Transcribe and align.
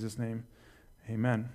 Jesus' 0.00 0.18
name, 0.18 0.44
amen. 1.10 1.50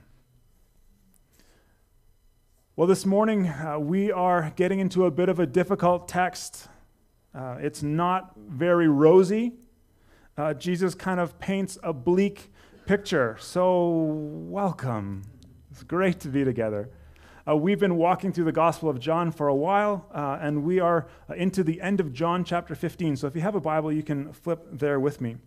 Well, 2.76 2.86
this 2.86 3.04
morning 3.04 3.48
uh, 3.48 3.80
we 3.80 4.12
are 4.12 4.54
getting 4.56 4.80
into 4.80 5.06
a 5.06 5.10
bit 5.10 5.30
of 5.30 5.40
a 5.40 5.48
difficult 5.48 6.08
text. 6.08 6.68
Uh, 7.34 7.58
it's 7.60 7.82
not 7.82 8.36
very 8.38 8.88
rosy. 8.88 9.54
Uh, 10.38 10.54
Jesus 10.54 10.94
kind 10.94 11.20
of 11.20 11.40
paints 11.40 11.80
a 11.82 11.92
bleak 11.92 12.52
picture. 12.86 13.36
So, 13.40 13.90
welcome. 13.90 15.24
It's 15.72 15.82
great 15.82 16.20
to 16.20 16.28
be 16.28 16.44
together. 16.44 16.92
Uh, 17.48 17.56
we've 17.56 17.80
been 17.80 17.96
walking 17.96 18.32
through 18.32 18.46
the 18.46 18.52
Gospel 18.52 18.90
of 18.90 19.00
John 19.00 19.32
for 19.32 19.48
a 19.48 19.56
while, 19.56 20.06
uh, 20.14 20.38
and 20.40 20.64
we 20.64 20.80
are 20.80 21.08
uh, 21.28 21.34
into 21.34 21.64
the 21.64 21.82
end 21.82 22.00
of 22.00 22.14
John 22.14 22.44
chapter 22.44 22.76
15. 22.76 23.16
So, 23.16 23.26
if 23.26 23.34
you 23.34 23.42
have 23.42 23.56
a 23.56 23.60
Bible, 23.60 23.92
you 23.92 24.04
can 24.04 24.32
flip 24.34 24.68
there 24.72 25.00
with 25.00 25.20
me. 25.20 25.38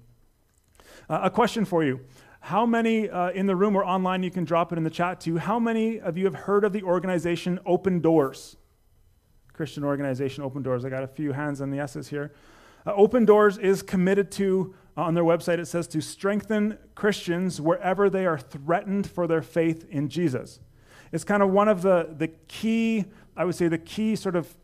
a 1.09 1.31
question 1.31 1.65
for 1.65 1.85
you 1.85 2.01
how 2.41 2.65
many 2.65 3.11
uh, 3.11 3.31
in 3.31 3.47
the 3.47 3.57
room 3.57 3.77
or 3.77 3.85
online, 3.85 4.23
you 4.23 4.31
can 4.31 4.45
drop 4.45 4.73
it 4.73 4.79
in 4.79 4.85
the 4.85 4.91
chat 4.91 5.21
too, 5.21 5.39
how 5.39 5.59
many 5.59 6.01
of 6.01 6.17
you 6.17 6.25
have 6.25 6.35
heard 6.35 6.65
of 6.65 6.73
the 6.73 6.83
organization 6.83 7.59
Open 7.67 8.01
Doors? 8.01 8.57
Christian 9.53 9.85
organization 9.85 10.45
Open 10.45 10.63
Doors. 10.63 10.85
I 10.85 10.89
got 10.89 11.03
a 11.03 11.09
few 11.09 11.33
hands 11.33 11.61
on 11.61 11.71
the 11.71 11.81
S's 11.81 12.09
here. 12.09 12.33
Uh, 12.87 12.95
Open 12.95 13.25
Doors 13.25 13.59
is 13.59 13.83
committed 13.83 14.31
to, 14.33 14.75
uh, 14.97 15.03
on 15.03 15.15
their 15.15 15.25
website, 15.25 15.59
it 15.59 15.67
says 15.67 15.89
to 15.89 16.01
strengthen 16.01 16.79
Christians 16.95 17.61
wherever 17.61 18.09
they 18.09 18.25
are 18.25 18.39
threatened 18.39 19.11
for 19.11 19.27
their 19.27 19.43
faith 19.43 19.85
in 19.91 20.09
Jesus. 20.09 20.61
It's 21.13 21.25
kind 21.25 21.43
of 21.43 21.51
one 21.51 21.69
of 21.69 21.83
the, 21.83 22.15
the 22.17 22.29
key, 22.29 23.07
I 23.37 23.45
would 23.45 23.55
say, 23.55 23.69
the 23.69 23.79
key 23.79 24.15
sort 24.15 24.37
of 24.37 24.57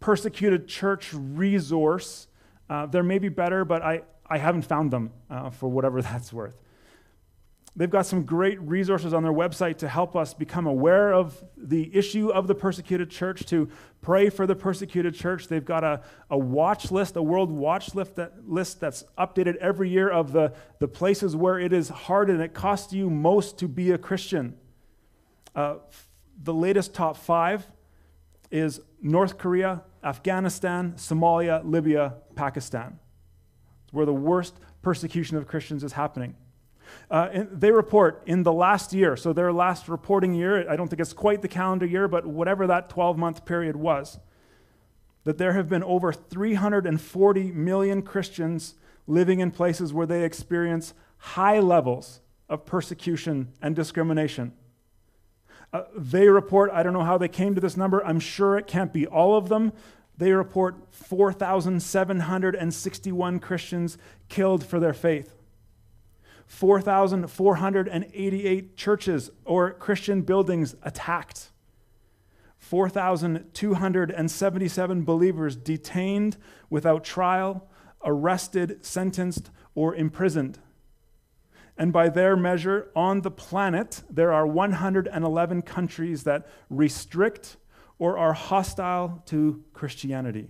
persecuted 0.00 0.68
church 0.68 1.12
resource. 1.14 2.28
Uh, 2.68 2.86
there 2.86 3.02
may 3.02 3.18
be 3.18 3.28
better, 3.28 3.64
but 3.64 3.82
I, 3.82 4.02
I 4.26 4.38
haven't 4.38 4.62
found 4.62 4.90
them 4.90 5.12
uh, 5.30 5.50
for 5.50 5.68
whatever 5.68 6.02
that's 6.02 6.32
worth. 6.32 6.54
They've 7.78 7.90
got 7.90 8.06
some 8.06 8.22
great 8.22 8.58
resources 8.62 9.12
on 9.12 9.22
their 9.22 9.32
website 9.32 9.76
to 9.78 9.88
help 9.88 10.16
us 10.16 10.32
become 10.32 10.66
aware 10.66 11.12
of 11.12 11.44
the 11.58 11.94
issue 11.94 12.30
of 12.30 12.46
the 12.46 12.54
persecuted 12.54 13.10
church, 13.10 13.44
to 13.46 13.68
pray 14.00 14.30
for 14.30 14.46
the 14.46 14.56
persecuted 14.56 15.14
church. 15.14 15.48
They've 15.48 15.64
got 15.64 15.84
a, 15.84 16.00
a 16.30 16.38
watch 16.38 16.90
list, 16.90 17.16
a 17.16 17.22
world 17.22 17.52
watch 17.52 17.94
list, 17.94 18.16
that, 18.16 18.48
list 18.48 18.80
that's 18.80 19.04
updated 19.18 19.56
every 19.56 19.90
year 19.90 20.08
of 20.08 20.32
the, 20.32 20.54
the 20.78 20.88
places 20.88 21.36
where 21.36 21.60
it 21.60 21.74
is 21.74 21.90
hard 21.90 22.30
and 22.30 22.40
it 22.40 22.54
costs 22.54 22.94
you 22.94 23.10
most 23.10 23.58
to 23.58 23.68
be 23.68 23.90
a 23.90 23.98
Christian. 23.98 24.56
Uh, 25.54 25.74
the 26.42 26.54
latest 26.54 26.94
top 26.94 27.18
five 27.18 27.66
is 28.50 28.80
North 29.02 29.36
Korea, 29.36 29.82
Afghanistan, 30.02 30.94
Somalia, 30.96 31.60
Libya, 31.62 32.14
Pakistan. 32.36 32.98
Where 33.92 34.06
the 34.06 34.14
worst 34.14 34.54
persecution 34.80 35.36
of 35.36 35.46
Christians 35.46 35.84
is 35.84 35.92
happening. 35.92 36.36
Uh, 37.10 37.44
they 37.50 37.70
report 37.70 38.22
in 38.26 38.42
the 38.42 38.52
last 38.52 38.92
year, 38.92 39.16
so 39.16 39.32
their 39.32 39.52
last 39.52 39.88
reporting 39.88 40.34
year, 40.34 40.68
I 40.68 40.76
don't 40.76 40.88
think 40.88 41.00
it's 41.00 41.12
quite 41.12 41.42
the 41.42 41.48
calendar 41.48 41.86
year, 41.86 42.08
but 42.08 42.26
whatever 42.26 42.66
that 42.66 42.88
12 42.88 43.16
month 43.16 43.44
period 43.44 43.76
was, 43.76 44.18
that 45.24 45.38
there 45.38 45.52
have 45.52 45.68
been 45.68 45.82
over 45.82 46.12
340 46.12 47.52
million 47.52 48.02
Christians 48.02 48.74
living 49.06 49.40
in 49.40 49.50
places 49.50 49.92
where 49.92 50.06
they 50.06 50.24
experience 50.24 50.94
high 51.18 51.60
levels 51.60 52.20
of 52.48 52.66
persecution 52.66 53.52
and 53.60 53.76
discrimination. 53.76 54.52
Uh, 55.72 55.82
they 55.96 56.28
report, 56.28 56.70
I 56.72 56.82
don't 56.82 56.92
know 56.92 57.04
how 57.04 57.18
they 57.18 57.28
came 57.28 57.54
to 57.54 57.60
this 57.60 57.76
number, 57.76 58.04
I'm 58.04 58.20
sure 58.20 58.56
it 58.56 58.66
can't 58.66 58.92
be 58.92 59.06
all 59.06 59.36
of 59.36 59.48
them. 59.48 59.72
They 60.16 60.32
report 60.32 60.76
4,761 60.92 63.40
Christians 63.40 63.98
killed 64.28 64.64
for 64.64 64.80
their 64.80 64.94
faith. 64.94 65.35
4,488 66.46 68.76
churches 68.76 69.30
or 69.44 69.72
Christian 69.72 70.22
buildings 70.22 70.76
attacked, 70.82 71.50
4,277 72.58 75.04
believers 75.04 75.56
detained 75.56 76.36
without 76.70 77.04
trial, 77.04 77.68
arrested, 78.04 78.84
sentenced, 78.84 79.50
or 79.74 79.94
imprisoned. 79.94 80.58
And 81.78 81.92
by 81.92 82.08
their 82.08 82.36
measure, 82.36 82.90
on 82.96 83.20
the 83.20 83.30
planet, 83.30 84.02
there 84.08 84.32
are 84.32 84.46
111 84.46 85.62
countries 85.62 86.22
that 86.24 86.46
restrict 86.70 87.58
or 87.98 88.16
are 88.16 88.32
hostile 88.32 89.22
to 89.26 89.62
Christianity. 89.72 90.48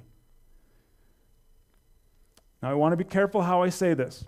Now, 2.63 2.71
I 2.71 2.75
want 2.75 2.93
to 2.93 2.97
be 2.97 3.05
careful 3.05 3.43
how 3.43 3.63
I 3.63 3.71
say 3.71 3.95
this 3.95 4.25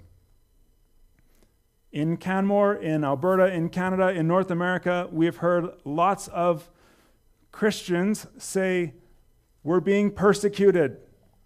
in 1.92 2.16
Canmore, 2.16 2.74
in 2.74 3.04
Alberta, 3.04 3.52
in 3.52 3.68
Canada, 3.70 4.08
in 4.08 4.26
North 4.26 4.50
America, 4.50 5.08
we 5.10 5.26
have 5.26 5.38
heard 5.38 5.70
lots 5.84 6.28
of 6.28 6.70
Christians 7.50 8.26
say, 8.36 8.94
We're 9.62 9.80
being 9.80 10.10
persecuted 10.10 10.98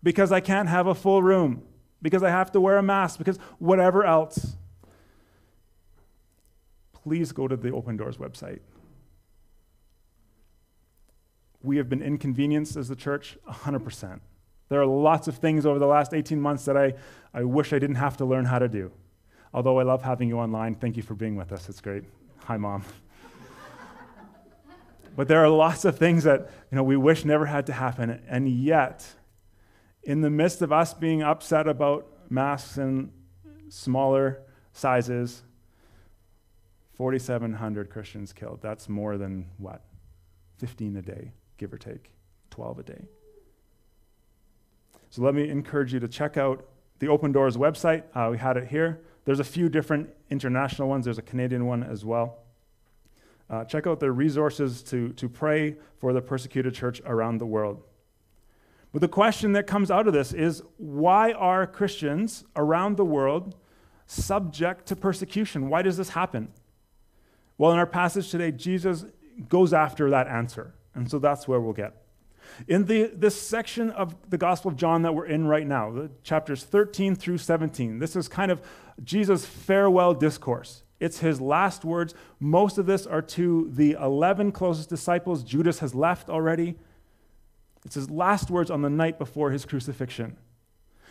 because 0.03 0.33
I 0.33 0.41
can't 0.41 0.69
have 0.69 0.87
a 0.87 0.95
full 0.95 1.23
room, 1.23 1.63
because 2.01 2.23
I 2.23 2.31
have 2.31 2.51
to 2.53 2.61
wear 2.61 2.77
a 2.77 2.83
mask, 2.83 3.19
because 3.19 3.39
whatever 3.59 4.05
else. 4.05 4.57
Please 6.93 7.33
go 7.33 7.49
to 7.49 7.57
the 7.57 7.71
Open 7.73 7.97
Doors 7.97 8.17
website. 8.17 8.61
We 11.63 11.77
have 11.77 11.89
been 11.89 12.03
inconvenienced 12.03 12.77
as 12.77 12.89
the 12.89 12.97
church 12.97 13.37
100%. 13.49 14.21
There 14.69 14.81
are 14.81 14.87
lots 14.87 15.29
of 15.29 15.37
things 15.37 15.67
over 15.67 15.79
the 15.79 15.87
last 15.87 16.15
18 16.15 16.41
months 16.41 16.65
that 16.65 16.77
I, 16.77 16.95
I 17.35 17.45
wish 17.45 17.73
I 17.73 17.79
didn't 17.79 17.97
have 17.97 18.17
to 18.19 18.25
learn 18.25 18.45
how 18.45 18.59
to 18.59 18.69
do. 18.69 18.91
Although 19.55 19.79
I 19.79 19.83
love 19.83 20.03
having 20.03 20.29
you 20.29 20.39
online, 20.39 20.75
thank 20.75 20.97
you 20.97 21.03
for 21.03 21.15
being 21.15 21.37
with 21.37 21.53
us. 21.53 21.69
It's 21.69 21.81
great. 21.81 22.05
Hi, 22.45 22.57
Mom. 22.57 22.85
but 25.17 25.29
there 25.29 25.45
are 25.45 25.49
lots 25.49 25.85
of 25.85 25.99
things 25.99 26.25
that 26.25 26.51
you 26.71 26.77
know, 26.77 26.83
we 26.83 26.97
wish 26.97 27.25
never 27.25 27.47
had 27.47 27.67
to 27.67 27.73
happen. 27.73 28.23
And 28.29 28.49
yet, 28.49 29.07
in 30.03 30.23
the 30.23 30.31
midst 30.31 30.63
of 30.63 30.73
us 30.73 30.95
being 30.95 31.23
upset 31.23 31.69
about 31.69 32.09
masks 32.31 32.79
and 32.79 33.13
smaller 33.69 34.41
sizes, 34.73 35.43
4,700 36.95 37.91
Christians 37.91 38.33
killed. 38.33 38.61
That's 38.63 38.89
more 38.89 39.19
than 39.19 39.51
what? 39.59 39.83
15 40.59 40.97
a 40.97 41.03
day, 41.03 41.33
give 41.59 41.73
or 41.73 41.79
take, 41.79 42.11
12 42.51 42.79
a 42.79 42.83
day. 42.83 43.05
So 45.11 45.23
let 45.23 45.35
me 45.35 45.51
encourage 45.51 45.93
you 45.93 46.01
to 46.01 46.09
check 46.09 46.39
out 46.39 46.65
the 47.01 47.09
Open 47.09 47.33
Doors 47.33 47.57
website. 47.57 48.05
Uh, 48.15 48.31
we 48.31 48.39
had 48.39 48.57
it 48.57 48.69
here. 48.69 49.03
There's 49.25 49.41
a 49.41 49.45
few 49.45 49.69
different 49.69 50.11
international 50.31 50.89
ones, 50.89 51.05
there's 51.05 51.19
a 51.19 51.23
Canadian 51.23 51.67
one 51.67 51.83
as 51.83 52.05
well. 52.05 52.39
Uh, 53.49 53.65
check 53.65 53.87
out 53.87 54.01
their 54.01 54.13
resources 54.13 54.83
to, 54.83 55.11
to 55.11 55.29
pray 55.29 55.77
for 55.99 56.13
the 56.13 56.23
persecuted 56.23 56.75
church 56.75 57.03
around 57.05 57.39
the 57.39 57.47
world. 57.47 57.83
But 58.93 59.01
the 59.01 59.09
question 59.09 59.53
that 59.53 59.67
comes 59.67 59.91
out 59.91 60.07
of 60.07 60.13
this 60.13 60.33
is 60.33 60.63
why 60.77 61.33
are 61.33 61.67
Christians 61.67 62.45
around 62.57 62.97
the 62.97 63.05
world 63.05 63.57
subject 64.07 64.87
to 64.87 64.97
persecution? 64.97 65.69
Why 65.69 65.83
does 65.83 65.97
this 65.97 66.11
happen? 66.11 66.49
Well, 67.59 67.73
in 67.73 67.79
our 67.79 67.87
passage 67.87 68.31
today, 68.31 68.53
Jesus 68.53 69.05
goes 69.49 69.73
after 69.73 70.11
that 70.11 70.29
answer. 70.29 70.75
And 70.95 71.11
so 71.11 71.19
that's 71.19 71.49
where 71.49 71.61
we'll 71.61 71.73
get. 71.73 72.03
In 72.69 72.85
the, 72.85 73.11
this 73.15 73.41
section 73.41 73.91
of 73.91 74.15
the 74.29 74.37
Gospel 74.37 74.71
of 74.71 74.77
John 74.77 75.03
that 75.03 75.15
we're 75.15 75.27
in 75.27 75.47
right 75.47 75.67
now, 75.67 76.09
chapters 76.23 76.65
13 76.65 77.15
through 77.15 77.39
17, 77.39 77.99
this 77.99 78.15
is 78.15 78.29
kind 78.29 78.51
of 78.51 78.61
Jesus' 79.03 79.47
farewell 79.47 80.15
discourse. 80.15 80.83
It's 81.01 81.19
his 81.19 81.41
last 81.41 81.85
words. 81.85 82.15
Most 82.39 82.79
of 82.79 82.87
this 82.87 83.07
are 83.07 83.23
to 83.23 83.69
the 83.73 83.93
11 83.93 84.53
closest 84.53 84.89
disciples. 84.89 85.43
Judas 85.43 85.81
has 85.81 85.95
left 85.95 86.29
already. 86.29 86.77
It's 87.85 87.97
his 87.97 88.09
last 88.09 88.51
words 88.51 88.71
on 88.71 88.83
the 88.83 88.91
night 88.91 89.19
before 89.19 89.51
his 89.51 89.65
crucifixion. 89.65 90.37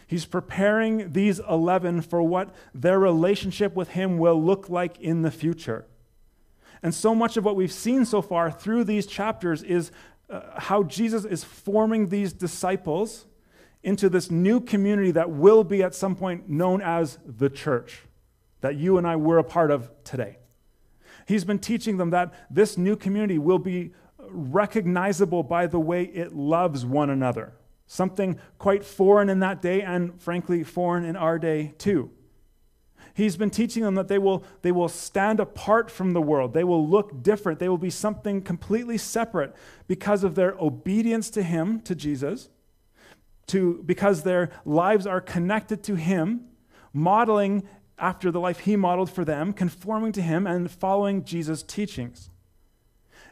He's 0.07 0.25
preparing 0.25 1.13
these 1.13 1.39
11 1.39 2.01
for 2.03 2.23
what 2.23 2.53
their 2.73 2.99
relationship 2.99 3.75
with 3.75 3.89
him 3.89 4.17
will 4.17 4.41
look 4.41 4.69
like 4.69 4.99
in 4.99 5.21
the 5.21 5.31
future. 5.31 5.85
And 6.83 6.93
so 6.93 7.13
much 7.13 7.37
of 7.37 7.45
what 7.45 7.55
we've 7.55 7.71
seen 7.71 8.05
so 8.05 8.21
far 8.21 8.51
through 8.51 8.85
these 8.85 9.05
chapters 9.05 9.61
is 9.63 9.91
uh, 10.29 10.41
how 10.57 10.83
Jesus 10.83 11.25
is 11.25 11.43
forming 11.43 12.07
these 12.07 12.33
disciples 12.33 13.25
into 13.83 14.09
this 14.09 14.29
new 14.29 14.59
community 14.59 15.11
that 15.11 15.31
will 15.31 15.63
be 15.63 15.81
at 15.81 15.95
some 15.95 16.15
point 16.15 16.49
known 16.49 16.81
as 16.81 17.17
the 17.25 17.49
church, 17.49 18.03
that 18.61 18.75
you 18.75 18.97
and 18.97 19.07
I 19.07 19.15
were 19.15 19.37
a 19.37 19.43
part 19.43 19.71
of 19.71 19.89
today. 20.03 20.37
He's 21.27 21.43
been 21.43 21.59
teaching 21.59 21.97
them 21.97 22.11
that 22.11 22.33
this 22.49 22.77
new 22.77 22.95
community 22.95 23.39
will 23.39 23.59
be 23.59 23.93
recognizable 24.29 25.43
by 25.43 25.67
the 25.67 25.79
way 25.79 26.03
it 26.03 26.33
loves 26.33 26.85
one 26.85 27.09
another. 27.09 27.53
Something 27.87 28.39
quite 28.57 28.85
foreign 28.85 29.29
in 29.29 29.39
that 29.39 29.61
day, 29.61 29.81
and 29.81 30.21
frankly, 30.21 30.63
foreign 30.63 31.03
in 31.03 31.15
our 31.15 31.37
day 31.37 31.73
too. 31.77 32.11
He's 33.13 33.35
been 33.35 33.49
teaching 33.49 33.83
them 33.83 33.95
that 33.95 34.07
they 34.07 34.17
will, 34.17 34.43
they 34.61 34.71
will 34.71 34.87
stand 34.87 35.39
apart 35.39 35.91
from 35.91 36.13
the 36.13 36.21
world. 36.21 36.53
They 36.53 36.63
will 36.63 36.87
look 36.87 37.21
different. 37.21 37.59
They 37.59 37.67
will 37.67 37.77
be 37.77 37.89
something 37.89 38.41
completely 38.41 38.97
separate 38.97 39.53
because 39.87 40.23
of 40.23 40.35
their 40.35 40.53
obedience 40.53 41.29
to 41.31 41.43
Him, 41.43 41.81
to 41.81 41.93
Jesus, 41.93 42.49
to, 43.51 43.81
because 43.85 44.23
their 44.23 44.49
lives 44.65 45.07
are 45.07 45.21
connected 45.21 45.83
to 45.83 45.95
Him, 45.95 46.45
modeling 46.93 47.63
after 48.01 48.31
the 48.31 48.39
life 48.39 48.59
he 48.59 48.75
modeled 48.75 49.11
for 49.11 49.23
them, 49.23 49.53
conforming 49.53 50.11
to 50.11 50.21
him 50.21 50.47
and 50.47 50.69
following 50.69 51.23
Jesus' 51.23 51.61
teachings. 51.61 52.29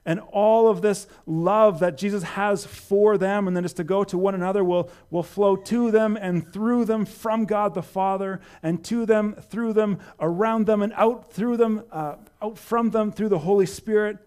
And 0.06 0.22
all 0.32 0.70
of 0.70 0.82
this 0.82 1.08
love 1.26 1.80
that 1.80 1.98
Jesus 1.98 2.24
has 2.24 2.66
for 2.66 3.18
them 3.18 3.48
and 3.48 3.58
then 3.58 3.66
is 3.66 3.74
to 3.74 3.84
go 3.84 4.04
to 4.06 4.18
one 4.18 4.34
another 4.34 4.64
will, 4.64 4.90
will 5.10 5.24
flow 5.24 5.56
to 5.56 5.92
them 5.92 6.16
and 6.16 6.48
through 6.54 6.86
them 6.86 7.06
from 7.06 7.46
God 7.46 7.74
the 7.74 7.84
Father 7.84 8.40
and 8.64 8.84
to 8.86 9.06
them, 9.06 9.34
through 9.34 9.74
them, 9.74 10.00
around 10.20 10.68
them, 10.68 10.82
and 10.82 10.94
out 10.94 11.34
through 11.34 11.58
them, 11.58 11.84
uh, 11.92 12.16
out 12.42 12.58
from 12.58 12.92
them 12.92 13.12
through 13.12 13.30
the 13.30 13.40
Holy 13.40 13.66
Spirit. 13.66 14.20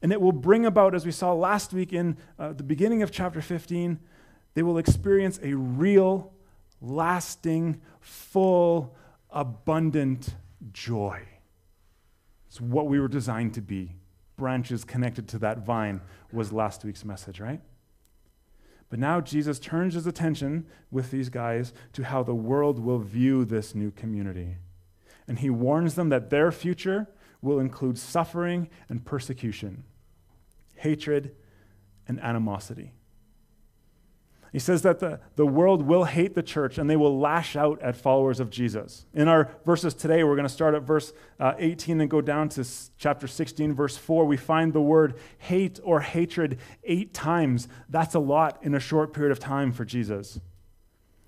And 0.00 0.10
it 0.12 0.20
will 0.20 0.32
bring 0.32 0.64
about, 0.64 0.94
as 0.94 1.04
we 1.04 1.12
saw 1.12 1.32
last 1.32 1.72
week 1.72 1.92
in 1.92 2.16
uh, 2.38 2.52
the 2.52 2.62
beginning 2.62 3.02
of 3.02 3.10
chapter 3.10 3.42
15, 3.42 3.98
they 4.54 4.62
will 4.62 4.78
experience 4.78 5.38
a 5.42 5.54
real, 5.54 6.32
lasting, 6.80 7.80
full, 8.00 8.96
abundant 9.30 10.34
joy. 10.72 11.20
It's 12.48 12.60
what 12.60 12.86
we 12.86 13.00
were 13.00 13.08
designed 13.08 13.54
to 13.54 13.60
be 13.60 13.96
branches 14.36 14.84
connected 14.84 15.28
to 15.28 15.38
that 15.38 15.58
vine 15.58 16.00
was 16.32 16.52
last 16.52 16.84
week's 16.84 17.04
message, 17.04 17.40
right? 17.40 17.60
But 18.90 18.98
now 18.98 19.20
Jesus 19.20 19.58
turns 19.58 19.94
his 19.94 20.06
attention 20.06 20.66
with 20.90 21.10
these 21.10 21.28
guys 21.28 21.72
to 21.92 22.04
how 22.04 22.22
the 22.22 22.34
world 22.34 22.78
will 22.78 22.98
view 22.98 23.44
this 23.44 23.74
new 23.74 23.90
community. 23.90 24.56
And 25.26 25.38
he 25.38 25.50
warns 25.50 25.94
them 25.94 26.10
that 26.10 26.30
their 26.30 26.52
future 26.52 27.08
will 27.40 27.58
include 27.58 27.98
suffering 27.98 28.68
and 28.88 29.04
persecution, 29.04 29.84
hatred 30.76 31.34
and 32.06 32.20
animosity. 32.20 32.92
He 34.54 34.60
says 34.60 34.82
that 34.82 35.00
the, 35.00 35.18
the 35.34 35.44
world 35.44 35.82
will 35.82 36.04
hate 36.04 36.36
the 36.36 36.42
church 36.42 36.78
and 36.78 36.88
they 36.88 36.94
will 36.94 37.18
lash 37.18 37.56
out 37.56 37.82
at 37.82 37.96
followers 37.96 38.38
of 38.38 38.50
Jesus. 38.50 39.04
In 39.12 39.26
our 39.26 39.50
verses 39.66 39.94
today, 39.94 40.22
we're 40.22 40.36
going 40.36 40.46
to 40.46 40.52
start 40.52 40.76
at 40.76 40.82
verse 40.82 41.12
uh, 41.40 41.54
18 41.58 42.00
and 42.00 42.08
go 42.08 42.20
down 42.20 42.50
to 42.50 42.60
s- 42.60 42.92
chapter 42.96 43.26
16, 43.26 43.74
verse 43.74 43.96
4. 43.96 44.24
We 44.26 44.36
find 44.36 44.72
the 44.72 44.80
word 44.80 45.18
hate 45.38 45.80
or 45.82 46.02
hatred 46.02 46.60
eight 46.84 47.12
times. 47.12 47.66
That's 47.88 48.14
a 48.14 48.20
lot 48.20 48.60
in 48.62 48.76
a 48.76 48.78
short 48.78 49.12
period 49.12 49.32
of 49.32 49.40
time 49.40 49.72
for 49.72 49.84
Jesus. 49.84 50.38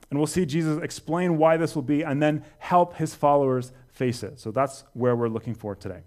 And 0.08 0.20
we'll 0.20 0.28
see 0.28 0.46
Jesus 0.46 0.80
explain 0.80 1.36
why 1.36 1.56
this 1.56 1.74
will 1.74 1.82
be 1.82 2.02
and 2.02 2.22
then 2.22 2.44
help 2.58 2.94
his 2.94 3.16
followers 3.16 3.72
face 3.88 4.22
it. 4.22 4.38
So 4.38 4.52
that's 4.52 4.84
where 4.92 5.16
we're 5.16 5.26
looking 5.26 5.56
for 5.56 5.74
today. 5.74 6.02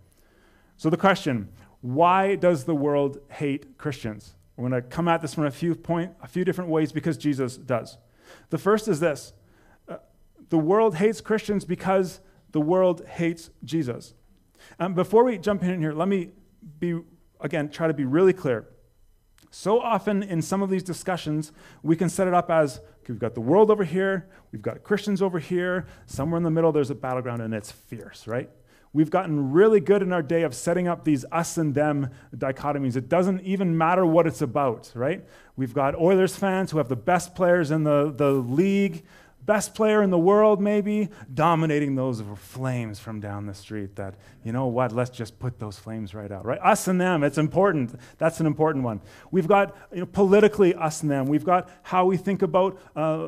So 0.77 0.89
the 0.89 0.95
question 0.95 1.49
why 1.81 2.35
does 2.35 2.63
the 2.63 2.75
world 2.75 3.19
hate 3.29 3.77
Christians? 3.77 4.35
We're 4.59 4.67
going 4.69 4.83
to 4.83 4.89
come 4.89 5.07
at 5.07 5.21
this 5.21 5.35
from 5.35 5.45
a 5.45 5.51
few 5.51 5.73
point, 5.73 6.11
a 6.21 6.27
few 6.27 6.43
different 6.43 6.69
ways 6.69 6.91
because 6.91 7.17
Jesus 7.17 7.55
does. 7.55 7.97
The 8.49 8.57
first 8.57 8.89
is 8.89 8.99
this: 8.99 9.31
uh, 9.87 9.97
the 10.49 10.57
world 10.57 10.95
hates 10.95 11.21
Christians 11.21 11.63
because 11.63 12.19
the 12.51 12.59
world 12.59 13.05
hates 13.05 13.51
Jesus. 13.63 14.15
Um, 14.77 14.95
before 14.95 15.23
we 15.23 15.37
jump 15.37 15.63
in 15.63 15.79
here, 15.79 15.93
let 15.93 16.09
me 16.09 16.31
be 16.77 16.99
again 17.39 17.69
try 17.69 17.87
to 17.87 17.93
be 17.93 18.03
really 18.03 18.33
clear. 18.33 18.67
So 19.49 19.79
often 19.79 20.23
in 20.23 20.41
some 20.41 20.61
of 20.61 20.69
these 20.69 20.83
discussions, 20.83 21.53
we 21.81 21.95
can 21.95 22.09
set 22.09 22.27
it 22.27 22.33
up 22.33 22.51
as 22.51 22.79
okay, 22.79 23.13
we've 23.13 23.19
got 23.19 23.35
the 23.35 23.41
world 23.41 23.71
over 23.71 23.85
here, 23.85 24.27
we've 24.51 24.61
got 24.61 24.83
Christians 24.83 25.21
over 25.21 25.39
here, 25.39 25.87
somewhere 26.05 26.35
in 26.37 26.43
the 26.43 26.51
middle 26.51 26.73
there's 26.73 26.89
a 26.89 26.95
battleground 26.95 27.41
and 27.41 27.53
it's 27.53 27.71
fierce, 27.71 28.27
right? 28.27 28.49
We've 28.91 29.11
gotten 29.11 29.51
really 29.51 29.79
good 29.79 30.01
in 30.01 30.11
our 30.11 30.23
day 30.23 30.41
of 30.41 30.55
setting 30.55 30.87
up 30.87 31.03
these 31.03 31.23
us 31.31 31.57
and 31.57 31.75
them 31.75 32.09
dichotomies. 32.35 32.95
It 32.95 33.07
doesn't 33.07 33.41
even 33.41 33.77
matter 33.77 34.05
what 34.05 34.25
it's 34.25 34.41
about, 34.41 34.91
right? 34.95 35.23
We've 35.55 35.73
got 35.73 35.95
Oilers 35.95 36.35
fans 36.35 36.71
who 36.71 36.79
have 36.79 36.89
the 36.89 36.95
best 36.95 37.35
players 37.35 37.69
in 37.69 37.83
the, 37.83 38.11
the 38.15 38.31
league, 38.31 39.03
best 39.45 39.75
player 39.75 40.01
in 40.01 40.09
the 40.09 40.17
world, 40.17 40.59
maybe, 40.59 41.09
dominating 41.31 41.93
those 41.95 42.23
flames 42.35 42.99
from 42.99 43.19
down 43.19 43.45
the 43.45 43.53
street. 43.53 43.95
That, 43.95 44.15
you 44.43 44.51
know 44.51 44.65
what, 44.65 44.91
let's 44.91 45.11
just 45.11 45.37
put 45.37 45.59
those 45.59 45.77
flames 45.77 46.15
right 46.15 46.31
out, 46.31 46.45
right? 46.45 46.59
Us 46.59 46.87
and 46.87 46.99
them, 46.99 47.23
it's 47.23 47.37
important. 47.37 47.99
That's 48.17 48.39
an 48.39 48.47
important 48.47 48.83
one. 48.83 49.01
We've 49.29 49.47
got 49.47 49.75
you 49.93 49.99
know, 49.99 50.05
politically 50.07 50.73
us 50.73 51.03
and 51.03 51.11
them. 51.11 51.27
We've 51.27 51.45
got 51.45 51.69
how 51.83 52.05
we 52.05 52.17
think 52.17 52.41
about. 52.41 52.79
Uh, 52.95 53.27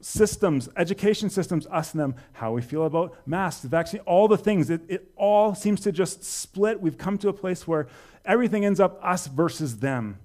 systems, 0.00 0.68
education 0.76 1.30
systems, 1.30 1.66
us 1.68 1.92
and 1.92 2.00
them, 2.00 2.14
how 2.32 2.52
we 2.52 2.62
feel 2.62 2.84
about 2.84 3.16
masks, 3.26 3.64
vaccine, 3.64 4.00
all 4.00 4.28
the 4.28 4.38
things. 4.38 4.70
It, 4.70 4.82
it 4.88 5.10
all 5.16 5.54
seems 5.54 5.80
to 5.82 5.92
just 5.92 6.24
split. 6.24 6.80
We've 6.80 6.98
come 6.98 7.18
to 7.18 7.28
a 7.28 7.32
place 7.32 7.66
where 7.66 7.88
everything 8.24 8.64
ends 8.64 8.80
up 8.80 8.98
us 9.02 9.26
versus 9.26 9.78
them. 9.78 10.18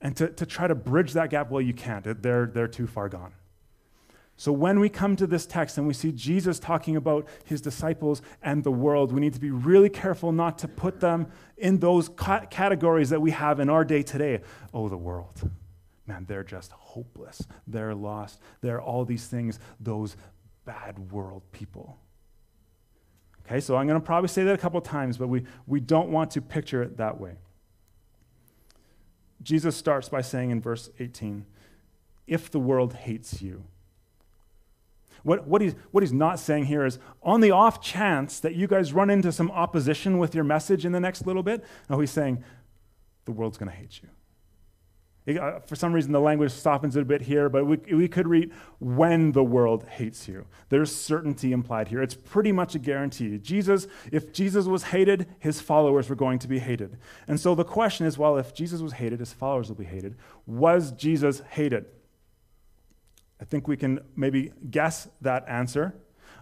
And 0.00 0.16
to, 0.16 0.28
to 0.28 0.46
try 0.46 0.66
to 0.66 0.74
bridge 0.74 1.14
that 1.14 1.30
gap, 1.30 1.50
well, 1.50 1.62
you 1.62 1.74
can't. 1.74 2.22
They're, 2.22 2.46
they're 2.46 2.68
too 2.68 2.86
far 2.86 3.08
gone. 3.08 3.32
So 4.38 4.52
when 4.52 4.80
we 4.80 4.90
come 4.90 5.16
to 5.16 5.26
this 5.26 5.46
text 5.46 5.78
and 5.78 5.86
we 5.86 5.94
see 5.94 6.12
Jesus 6.12 6.58
talking 6.58 6.94
about 6.94 7.26
his 7.44 7.62
disciples 7.62 8.20
and 8.42 8.62
the 8.62 8.70
world, 8.70 9.10
we 9.10 9.20
need 9.20 9.32
to 9.32 9.40
be 9.40 9.50
really 9.50 9.88
careful 9.88 10.30
not 10.30 10.58
to 10.58 10.68
put 10.68 11.00
them 11.00 11.28
in 11.56 11.78
those 11.78 12.10
categories 12.50 13.08
that 13.08 13.22
we 13.22 13.30
have 13.30 13.60
in 13.60 13.70
our 13.70 13.82
day 13.82 14.02
today. 14.02 14.42
Oh, 14.74 14.90
the 14.90 14.96
world 14.98 15.50
man, 16.06 16.24
they're 16.26 16.44
just 16.44 16.72
hopeless. 16.96 17.46
They're 17.66 17.94
lost. 17.94 18.40
They're 18.62 18.80
all 18.80 19.04
these 19.04 19.26
things, 19.26 19.58
those 19.78 20.16
bad 20.64 21.12
world 21.12 21.42
people. 21.52 21.98
Okay, 23.44 23.60
so 23.60 23.76
I'm 23.76 23.86
going 23.86 24.00
to 24.00 24.04
probably 24.04 24.28
say 24.28 24.44
that 24.44 24.54
a 24.54 24.58
couple 24.58 24.80
times, 24.80 25.18
but 25.18 25.28
we, 25.28 25.44
we 25.66 25.78
don't 25.78 26.08
want 26.08 26.30
to 26.32 26.40
picture 26.40 26.82
it 26.82 26.96
that 26.96 27.20
way. 27.20 27.36
Jesus 29.42 29.76
starts 29.76 30.08
by 30.08 30.22
saying 30.22 30.50
in 30.50 30.62
verse 30.62 30.88
18, 30.98 31.44
if 32.26 32.50
the 32.50 32.58
world 32.58 32.94
hates 32.94 33.42
you. 33.42 33.64
What, 35.22 35.46
what, 35.46 35.60
he's, 35.60 35.74
what 35.90 36.02
he's 36.02 36.14
not 36.14 36.38
saying 36.38 36.64
here 36.64 36.86
is, 36.86 36.98
on 37.22 37.40
the 37.42 37.50
off 37.50 37.82
chance 37.82 38.40
that 38.40 38.54
you 38.54 38.66
guys 38.66 38.92
run 38.92 39.10
into 39.10 39.30
some 39.32 39.50
opposition 39.50 40.18
with 40.18 40.34
your 40.34 40.44
message 40.44 40.86
in 40.86 40.92
the 40.92 41.00
next 41.00 41.26
little 41.26 41.42
bit, 41.42 41.62
no, 41.90 42.00
he's 42.00 42.10
saying, 42.10 42.42
the 43.26 43.32
world's 43.32 43.58
going 43.58 43.70
to 43.70 43.76
hate 43.76 44.00
you. 44.02 44.08
Uh, 45.28 45.58
for 45.60 45.74
some 45.74 45.92
reason, 45.92 46.12
the 46.12 46.20
language 46.20 46.52
softens 46.52 46.94
it 46.94 47.02
a 47.02 47.04
bit 47.04 47.22
here, 47.22 47.48
but 47.48 47.64
we, 47.64 47.76
we 47.92 48.06
could 48.06 48.28
read, 48.28 48.52
when 48.78 49.32
the 49.32 49.42
world 49.42 49.84
hates 49.88 50.28
you. 50.28 50.46
There's 50.68 50.94
certainty 50.94 51.52
implied 51.52 51.88
here. 51.88 52.00
It's 52.00 52.14
pretty 52.14 52.52
much 52.52 52.76
a 52.76 52.78
guarantee. 52.78 53.38
Jesus, 53.38 53.88
if 54.12 54.32
Jesus 54.32 54.66
was 54.66 54.84
hated, 54.84 55.26
his 55.40 55.60
followers 55.60 56.08
were 56.08 56.14
going 56.14 56.38
to 56.38 56.48
be 56.48 56.60
hated. 56.60 56.96
And 57.26 57.40
so 57.40 57.56
the 57.56 57.64
question 57.64 58.06
is 58.06 58.16
well, 58.16 58.36
if 58.36 58.54
Jesus 58.54 58.80
was 58.80 58.92
hated, 58.92 59.18
his 59.18 59.32
followers 59.32 59.68
will 59.68 59.76
be 59.76 59.84
hated. 59.84 60.16
Was 60.46 60.92
Jesus 60.92 61.42
hated? 61.50 61.86
I 63.40 63.44
think 63.44 63.66
we 63.66 63.76
can 63.76 64.00
maybe 64.14 64.52
guess 64.70 65.08
that 65.20 65.44
answer. 65.48 65.94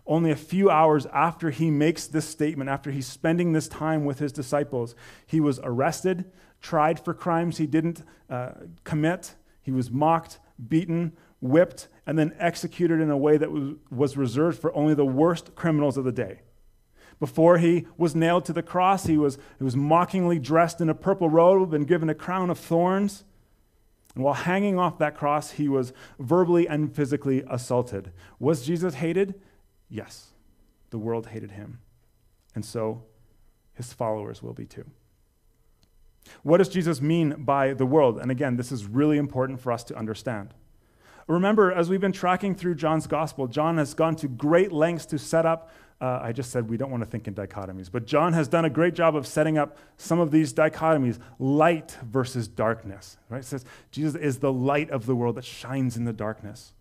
Only 0.07 0.31
a 0.31 0.37
few 0.37 0.69
hours 0.69 1.07
after 1.07 1.51
he 1.51 1.71
makes 1.71 2.07
this 2.07 2.29
statement, 2.29 2.69
after 2.69 2.91
he's 2.91 3.07
spending 3.07 3.53
this 3.53 3.69
time 3.69 4.05
with 4.05 4.19
his 4.19 4.33
disciples, 4.33 4.95
he 5.27 5.41
was 5.41 5.59
arrested, 5.63 6.31
tried 6.65 6.99
for 6.99 7.13
crimes 7.13 7.59
he 7.59 7.67
didn't 7.67 8.03
uh, 8.31 8.53
commit. 8.85 9.35
He 9.61 9.71
was 9.71 9.91
mocked, 9.91 10.39
beaten, 10.69 11.13
whipped, 11.43 11.89
and 12.07 12.19
then 12.19 12.35
executed 12.39 13.01
in 13.01 13.11
a 13.11 13.19
way 13.19 13.37
that 13.37 13.53
was, 13.53 13.75
was 13.91 14.17
reserved 14.17 14.59
for 14.59 14.75
only 14.75 14.95
the 14.95 15.05
worst 15.05 15.55
criminals 15.55 15.99
of 15.99 16.05
the 16.05 16.13
day. 16.13 16.41
Before 17.21 17.59
he 17.59 17.87
was 17.99 18.17
nailed 18.17 18.47
to 18.47 18.55
the 18.55 18.63
cross, 18.63 19.05
he 19.05 19.19
was, 19.19 19.37
he 19.59 19.65
was 19.65 19.77
mockingly 19.77 20.39
dressed 20.39 20.81
in 20.81 20.89
a 20.89 20.95
purple 20.95 21.29
robe 21.29 21.75
and 21.75 21.87
given 21.87 22.09
a 22.09 22.15
crown 22.15 22.49
of 22.49 22.59
thorns. 22.59 23.25
And 24.15 24.25
while 24.25 24.35
hanging 24.35 24.79
off 24.79 24.99
that 24.99 25.17
cross, 25.17 25.53
he 25.53 25.69
was 25.69 25.93
verbally 26.19 26.67
and 26.67 26.95
physically 26.95 27.45
assaulted. 27.49 28.11
Was 28.39 28.65
Jesus 28.65 28.95
hated? 28.95 29.35
Yes. 29.91 30.29
The 30.89 30.99
world 30.99 31.27
hated 31.27 31.51
him. 31.51 31.81
And 32.55 32.65
so 32.65 33.03
his 33.75 33.93
followers 33.93 34.43
will 34.43 34.55
be 34.55 34.65
too. 34.65 34.87
What 36.43 36.59
does 36.59 36.69
Jesus 36.69 37.01
mean 37.01 37.45
by 37.45 37.75
the 37.75 37.87
world? 37.87 38.19
And 38.19 38.31
again, 38.31 38.57
this 38.57 38.73
is 38.73 38.87
really 38.87 39.19
important 39.19 39.61
for 39.61 39.73
us 39.73 39.85
to 39.85 39.97
understand. 39.97 40.55
Remember, 41.27 41.73
as 41.73 41.89
we've 41.89 42.01
been 42.01 42.13
tracking 42.13 42.55
through 42.55 42.75
John's 42.75 43.07
gospel, 43.07 43.47
John 43.47 43.79
has 43.79 43.95
gone 43.95 44.17
to 44.17 44.29
great 44.29 44.73
lengths 44.73 45.07
to 45.07 45.19
set 45.19 45.47
up. 45.47 45.71
Uh, 46.01 46.19
I 46.23 46.33
just 46.33 46.51
said 46.51 46.69
we 46.69 46.77
don't 46.77 46.91
want 46.91 47.03
to 47.03 47.09
think 47.09 47.29
in 47.29 47.35
dichotomies, 47.35 47.91
but 47.91 48.05
John 48.05 48.35
has 48.35 48.47
done 48.49 48.65
a 48.65 48.71
great 48.71 48.95
job 48.95 49.17
of 49.17 49.27
setting 49.27 49.57
up 49.57 49.79
some 49.97 50.21
of 50.21 50.31
these 50.31 50.53
dichotomies 50.53 51.19
light 51.39 51.97
versus 52.05 52.47
darkness. 52.47 53.17
Right? 53.31 53.39
It 53.39 53.47
says 53.47 53.65
Jesus 53.91 54.15
is 54.21 54.39
the 54.39 54.53
light 54.53 54.91
of 54.91 55.07
the 55.07 55.17
world 55.17 55.37
that 55.37 55.45
shines 55.45 55.97
in 55.97 56.05
the 56.05 56.13
darkness. 56.13 56.75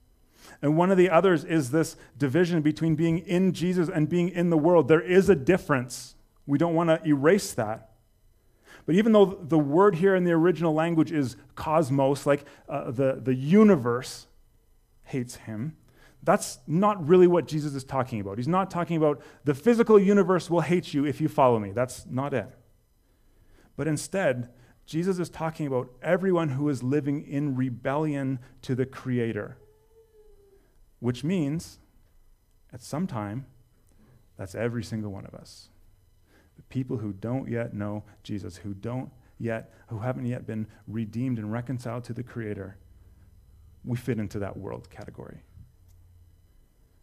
And 0.61 0.75
one 0.75 0.91
of 0.91 0.97
the 0.97 1.09
others 1.09 1.45
is 1.45 1.71
this 1.71 1.95
division 2.17 2.61
between 2.61 2.95
being 2.95 3.19
in 3.19 3.53
Jesus 3.53 3.87
and 3.87 4.09
being 4.09 4.27
in 4.29 4.49
the 4.49 4.57
world. 4.57 4.89
There 4.89 5.01
is 5.01 5.29
a 5.29 5.35
difference. 5.35 6.15
We 6.45 6.57
don't 6.57 6.75
want 6.75 6.89
to 6.89 7.07
erase 7.07 7.53
that. 7.53 7.92
But 8.85 8.95
even 8.95 9.11
though 9.13 9.25
the 9.25 9.57
word 9.57 9.95
here 9.95 10.15
in 10.15 10.23
the 10.23 10.31
original 10.31 10.73
language 10.73 11.11
is 11.11 11.37
cosmos, 11.55 12.25
like 12.25 12.45
uh, 12.67 12.91
the, 12.91 13.19
the 13.21 13.33
universe 13.33 14.27
hates 15.03 15.35
him, 15.35 15.77
that's 16.21 16.59
not 16.67 17.05
really 17.07 17.27
what 17.27 17.47
Jesus 17.47 17.75
is 17.75 17.83
talking 17.83 18.19
about. 18.19 18.37
He's 18.37 18.47
not 18.47 18.71
talking 18.71 18.97
about 18.97 19.21
the 19.43 19.53
physical 19.53 19.99
universe 19.99 20.49
will 20.49 20.61
hate 20.61 20.93
you 20.93 21.05
if 21.05 21.19
you 21.19 21.27
follow 21.27 21.59
me. 21.59 21.71
That's 21.71 22.05
not 22.09 22.33
it. 22.33 22.47
But 23.75 23.87
instead, 23.87 24.49
Jesus 24.85 25.19
is 25.19 25.29
talking 25.29 25.67
about 25.67 25.89
everyone 26.01 26.49
who 26.49 26.69
is 26.69 26.83
living 26.83 27.25
in 27.25 27.55
rebellion 27.55 28.39
to 28.61 28.75
the 28.75 28.85
Creator, 28.85 29.57
which 30.99 31.23
means 31.23 31.79
at 32.71 32.81
some 32.81 33.07
time 33.07 33.45
That's 34.37 34.55
every 34.55 34.83
single 34.83 35.11
one 35.11 35.25
of 35.25 35.33
us. 35.33 35.69
People 36.69 36.97
who 36.97 37.13
don't 37.13 37.49
yet 37.49 37.73
know 37.73 38.03
Jesus, 38.23 38.57
who 38.57 38.73
don't 38.73 39.11
yet, 39.39 39.73
who 39.87 39.99
haven't 39.99 40.25
yet 40.25 40.47
been 40.47 40.67
redeemed 40.87 41.37
and 41.37 41.51
reconciled 41.51 42.03
to 42.05 42.13
the 42.13 42.23
Creator, 42.23 42.77
we 43.85 43.97
fit 43.97 44.17
into 44.17 44.39
that 44.39 44.57
world 44.57 44.89
category. 44.89 45.41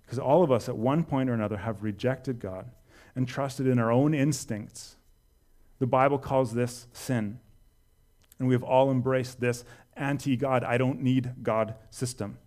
Because 0.02 0.18
all 0.18 0.42
of 0.42 0.50
us 0.50 0.68
at 0.68 0.76
one 0.76 1.04
point 1.04 1.30
or 1.30 1.34
another 1.34 1.58
have 1.58 1.82
rejected 1.82 2.40
God 2.40 2.70
and 3.14 3.28
trusted 3.28 3.66
in 3.66 3.78
our 3.78 3.92
own 3.92 4.14
instincts. 4.14 4.96
The 5.78 5.86
Bible 5.86 6.18
calls 6.18 6.52
this 6.52 6.88
sin. 6.92 7.38
And 8.38 8.48
we 8.48 8.54
have 8.54 8.62
all 8.62 8.90
embraced 8.90 9.40
this 9.40 9.64
anti 9.96 10.36
God, 10.36 10.64
I 10.64 10.78
don't 10.78 11.00
need 11.00 11.34
God 11.42 11.74
system. 11.90 12.38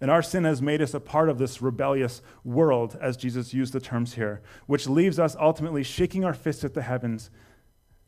And 0.00 0.10
our 0.10 0.22
sin 0.22 0.44
has 0.44 0.60
made 0.60 0.82
us 0.82 0.94
a 0.94 1.00
part 1.00 1.28
of 1.28 1.38
this 1.38 1.62
rebellious 1.62 2.22
world, 2.44 2.98
as 3.00 3.16
Jesus 3.16 3.54
used 3.54 3.72
the 3.72 3.80
terms 3.80 4.14
here, 4.14 4.42
which 4.66 4.88
leaves 4.88 5.18
us 5.18 5.36
ultimately 5.40 5.82
shaking 5.82 6.24
our 6.24 6.34
fists 6.34 6.64
at 6.64 6.74
the 6.74 6.82
heavens, 6.82 7.30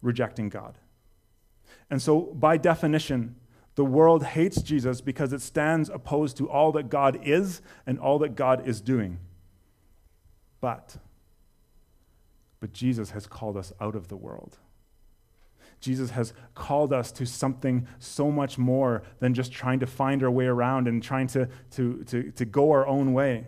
rejecting 0.02 0.48
God. 0.48 0.78
And 1.90 2.02
so, 2.02 2.20
by 2.20 2.56
definition, 2.56 3.36
the 3.74 3.84
world 3.84 4.24
hates 4.24 4.60
Jesus 4.60 5.00
because 5.00 5.32
it 5.32 5.40
stands 5.40 5.88
opposed 5.88 6.36
to 6.38 6.50
all 6.50 6.72
that 6.72 6.90
God 6.90 7.20
is 7.22 7.62
and 7.86 7.98
all 7.98 8.18
that 8.18 8.34
God 8.34 8.66
is 8.66 8.80
doing. 8.80 9.18
But, 10.60 10.96
but 12.60 12.72
Jesus 12.72 13.10
has 13.10 13.26
called 13.26 13.56
us 13.56 13.72
out 13.80 13.94
of 13.94 14.08
the 14.08 14.16
world. 14.16 14.58
Jesus 15.80 16.10
has 16.10 16.32
called 16.54 16.92
us 16.92 17.12
to 17.12 17.26
something 17.26 17.86
so 17.98 18.30
much 18.30 18.58
more 18.58 19.02
than 19.20 19.34
just 19.34 19.52
trying 19.52 19.80
to 19.80 19.86
find 19.86 20.22
our 20.22 20.30
way 20.30 20.46
around 20.46 20.88
and 20.88 21.02
trying 21.02 21.28
to, 21.28 21.48
to, 21.72 22.02
to, 22.04 22.32
to 22.32 22.44
go 22.44 22.70
our 22.72 22.86
own 22.86 23.12
way. 23.12 23.46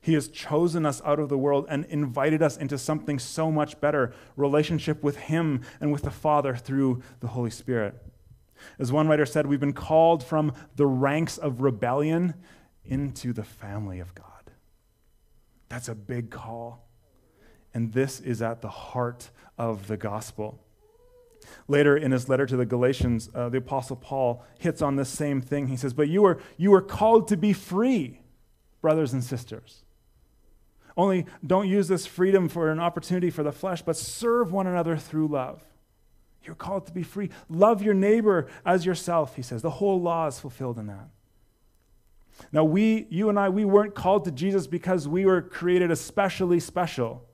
He 0.00 0.14
has 0.14 0.28
chosen 0.28 0.86
us 0.86 1.02
out 1.04 1.18
of 1.18 1.28
the 1.28 1.38
world 1.38 1.66
and 1.68 1.84
invited 1.86 2.42
us 2.42 2.56
into 2.56 2.78
something 2.78 3.18
so 3.18 3.50
much 3.50 3.80
better 3.80 4.12
relationship 4.36 5.02
with 5.02 5.16
Him 5.16 5.62
and 5.80 5.92
with 5.92 6.02
the 6.02 6.10
Father 6.10 6.54
through 6.56 7.02
the 7.20 7.28
Holy 7.28 7.50
Spirit. 7.50 7.94
As 8.78 8.92
one 8.92 9.08
writer 9.08 9.26
said, 9.26 9.46
we've 9.46 9.60
been 9.60 9.72
called 9.72 10.22
from 10.24 10.52
the 10.76 10.86
ranks 10.86 11.38
of 11.38 11.60
rebellion 11.60 12.34
into 12.84 13.32
the 13.32 13.44
family 13.44 14.00
of 14.00 14.14
God. 14.14 14.24
That's 15.68 15.88
a 15.88 15.94
big 15.94 16.30
call. 16.30 16.88
And 17.74 17.92
this 17.92 18.20
is 18.20 18.40
at 18.40 18.62
the 18.62 18.68
heart 18.68 19.30
of 19.58 19.86
the 19.86 19.96
gospel. 19.96 20.64
Later 21.66 21.96
in 21.96 22.12
his 22.12 22.28
letter 22.28 22.46
to 22.46 22.56
the 22.56 22.66
Galatians, 22.66 23.30
uh, 23.34 23.48
the 23.48 23.58
Apostle 23.58 23.96
Paul 23.96 24.44
hits 24.58 24.82
on 24.82 24.96
this 24.96 25.08
same 25.08 25.40
thing. 25.40 25.68
He 25.68 25.76
says, 25.76 25.92
But 25.92 26.08
you 26.08 26.24
are, 26.24 26.38
you 26.56 26.72
are 26.74 26.82
called 26.82 27.28
to 27.28 27.36
be 27.36 27.52
free, 27.52 28.20
brothers 28.80 29.12
and 29.12 29.22
sisters. 29.22 29.84
Only 30.96 31.26
don't 31.46 31.68
use 31.68 31.86
this 31.86 32.06
freedom 32.06 32.48
for 32.48 32.70
an 32.70 32.80
opportunity 32.80 33.30
for 33.30 33.42
the 33.42 33.52
flesh, 33.52 33.82
but 33.82 33.96
serve 33.96 34.52
one 34.52 34.66
another 34.66 34.96
through 34.96 35.28
love. 35.28 35.62
You're 36.42 36.56
called 36.56 36.86
to 36.86 36.92
be 36.92 37.02
free. 37.02 37.30
Love 37.48 37.82
your 37.82 37.94
neighbor 37.94 38.48
as 38.64 38.84
yourself, 38.86 39.36
he 39.36 39.42
says. 39.42 39.62
The 39.62 39.70
whole 39.70 40.00
law 40.00 40.26
is 40.26 40.40
fulfilled 40.40 40.78
in 40.78 40.86
that. 40.86 41.08
Now, 42.52 42.64
we, 42.64 43.06
you 43.10 43.28
and 43.28 43.38
I, 43.38 43.48
we 43.48 43.64
weren't 43.64 43.94
called 43.94 44.24
to 44.24 44.30
Jesus 44.30 44.66
because 44.66 45.06
we 45.06 45.26
were 45.26 45.42
created 45.42 45.90
especially 45.90 46.60
special. 46.60 47.24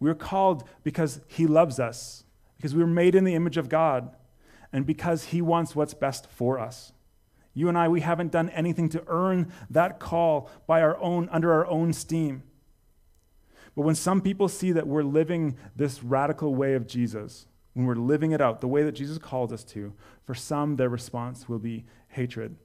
We 0.00 0.08
were 0.08 0.14
called 0.14 0.64
because 0.82 1.20
he 1.28 1.46
loves 1.46 1.78
us 1.78 2.24
because 2.60 2.74
we 2.74 2.82
were 2.82 2.90
made 2.90 3.14
in 3.14 3.24
the 3.24 3.34
image 3.34 3.56
of 3.56 3.70
God 3.70 4.14
and 4.70 4.84
because 4.84 5.24
He 5.26 5.40
wants 5.40 5.74
what's 5.74 5.94
best 5.94 6.28
for 6.28 6.58
us. 6.58 6.92
You 7.54 7.70
and 7.70 7.78
I, 7.78 7.88
we 7.88 8.02
haven't 8.02 8.32
done 8.32 8.50
anything 8.50 8.90
to 8.90 9.02
earn 9.06 9.50
that 9.70 9.98
call 9.98 10.50
by 10.66 10.82
our 10.82 10.98
own, 10.98 11.30
under 11.32 11.54
our 11.54 11.66
own 11.66 11.94
steam. 11.94 12.42
But 13.74 13.82
when 13.82 13.94
some 13.94 14.20
people 14.20 14.46
see 14.46 14.72
that 14.72 14.86
we're 14.86 15.02
living 15.02 15.56
this 15.74 16.02
radical 16.02 16.54
way 16.54 16.74
of 16.74 16.86
Jesus, 16.86 17.46
when 17.72 17.86
we're 17.86 17.94
living 17.94 18.32
it 18.32 18.42
out 18.42 18.60
the 18.60 18.68
way 18.68 18.82
that 18.82 18.92
Jesus 18.92 19.16
called 19.16 19.54
us 19.54 19.64
to, 19.64 19.94
for 20.22 20.34
some, 20.34 20.76
their 20.76 20.90
response 20.90 21.48
will 21.48 21.58
be 21.58 21.86
hatred. 22.08 22.56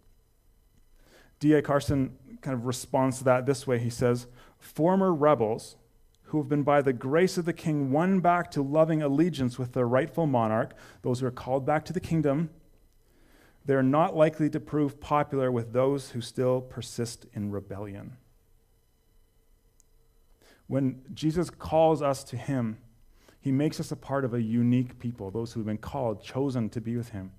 D.A. 1.40 1.62
Carson 1.62 2.18
kind 2.42 2.54
of 2.54 2.66
responds 2.66 3.20
to 3.20 3.24
that 3.24 3.46
this 3.46 3.66
way. 3.66 3.80
He 3.80 3.90
says, 3.90 4.28
Former 4.60 5.14
rebels 5.14 5.78
who 6.26 6.40
have 6.40 6.50
been 6.50 6.64
by 6.64 6.82
the 6.82 6.94
grace 6.94 7.38
of 7.38 7.46
the 7.46 7.54
king 7.54 7.92
won 7.92 8.20
back 8.20 8.50
to 8.52 8.62
loving 8.62 9.02
allegiance 9.02 9.60
with 9.60 9.74
their 9.74 9.88
rightful 9.88 10.26
monarch, 10.26 10.74
those 11.02 11.20
who 11.20 11.28
are 11.28 11.32
called 11.32 11.66
back 11.66 11.86
to 11.86 11.94
the 11.94 12.00
kingdom, 12.00 12.50
they're 13.66 13.84
not 13.84 14.16
likely 14.16 14.50
to 14.50 14.60
prove 14.60 15.00
popular 15.00 15.52
with 15.52 15.74
those 15.74 16.12
who 16.12 16.22
still 16.22 16.62
persist 16.62 17.26
in 17.34 17.52
rebellion. 17.52 18.18
When 20.68 21.02
Jesus 21.14 21.50
calls 21.50 22.02
us 22.02 22.24
to 22.26 22.38
him, 22.38 22.80
he 23.40 23.52
makes 23.52 23.80
us 23.80 23.92
a 23.92 23.96
part 23.96 24.26
of 24.26 24.34
a 24.34 24.42
unique 24.42 24.98
people, 24.98 25.30
those 25.30 25.54
who 25.54 25.60
have 25.60 25.68
been 25.68 25.78
called, 25.78 26.24
chosen 26.24 26.70
to 26.70 26.82
be 26.82 26.98
with 26.98 27.10
him. 27.10 27.32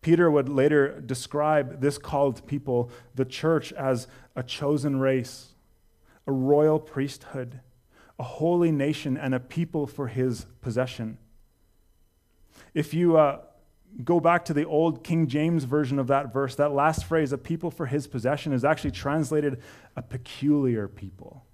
Peter 0.00 0.30
would 0.30 0.48
later 0.48 1.00
describe 1.00 1.80
this 1.80 1.98
called 1.98 2.46
people, 2.46 2.90
the 3.14 3.24
church, 3.24 3.72
as 3.72 4.06
a 4.36 4.42
chosen 4.42 5.00
race, 5.00 5.54
a 6.26 6.32
royal 6.32 6.78
priesthood 6.78 7.60
a 8.18 8.22
holy 8.22 8.70
nation 8.70 9.16
and 9.16 9.34
a 9.34 9.40
people 9.40 9.86
for 9.86 10.08
his 10.08 10.46
possession. 10.60 11.18
If 12.72 12.94
you 12.94 13.16
uh, 13.16 13.40
go 14.02 14.20
back 14.20 14.44
to 14.46 14.54
the 14.54 14.64
old 14.64 15.04
King 15.04 15.26
James 15.26 15.64
version 15.64 15.98
of 15.98 16.06
that 16.08 16.32
verse, 16.32 16.54
that 16.56 16.72
last 16.72 17.04
phrase, 17.04 17.32
a 17.32 17.38
people 17.38 17.70
for 17.70 17.86
his 17.86 18.06
possession, 18.06 18.52
is 18.52 18.64
actually 18.64 18.92
translated 18.92 19.60
a 19.96 20.02
peculiar 20.02 20.88
people. 20.88 21.44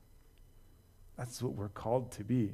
That's 1.16 1.42
what 1.42 1.54
we're 1.54 1.68
called 1.68 2.12
to 2.12 2.24
be 2.24 2.52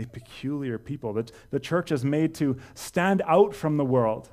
a 0.00 0.06
peculiar 0.06 0.78
people. 0.78 1.12
The, 1.12 1.30
the 1.50 1.60
church 1.60 1.90
is 1.90 2.04
made 2.04 2.34
to 2.36 2.56
stand 2.74 3.22
out 3.26 3.54
from 3.54 3.76
the 3.76 3.84
world. 3.84 4.30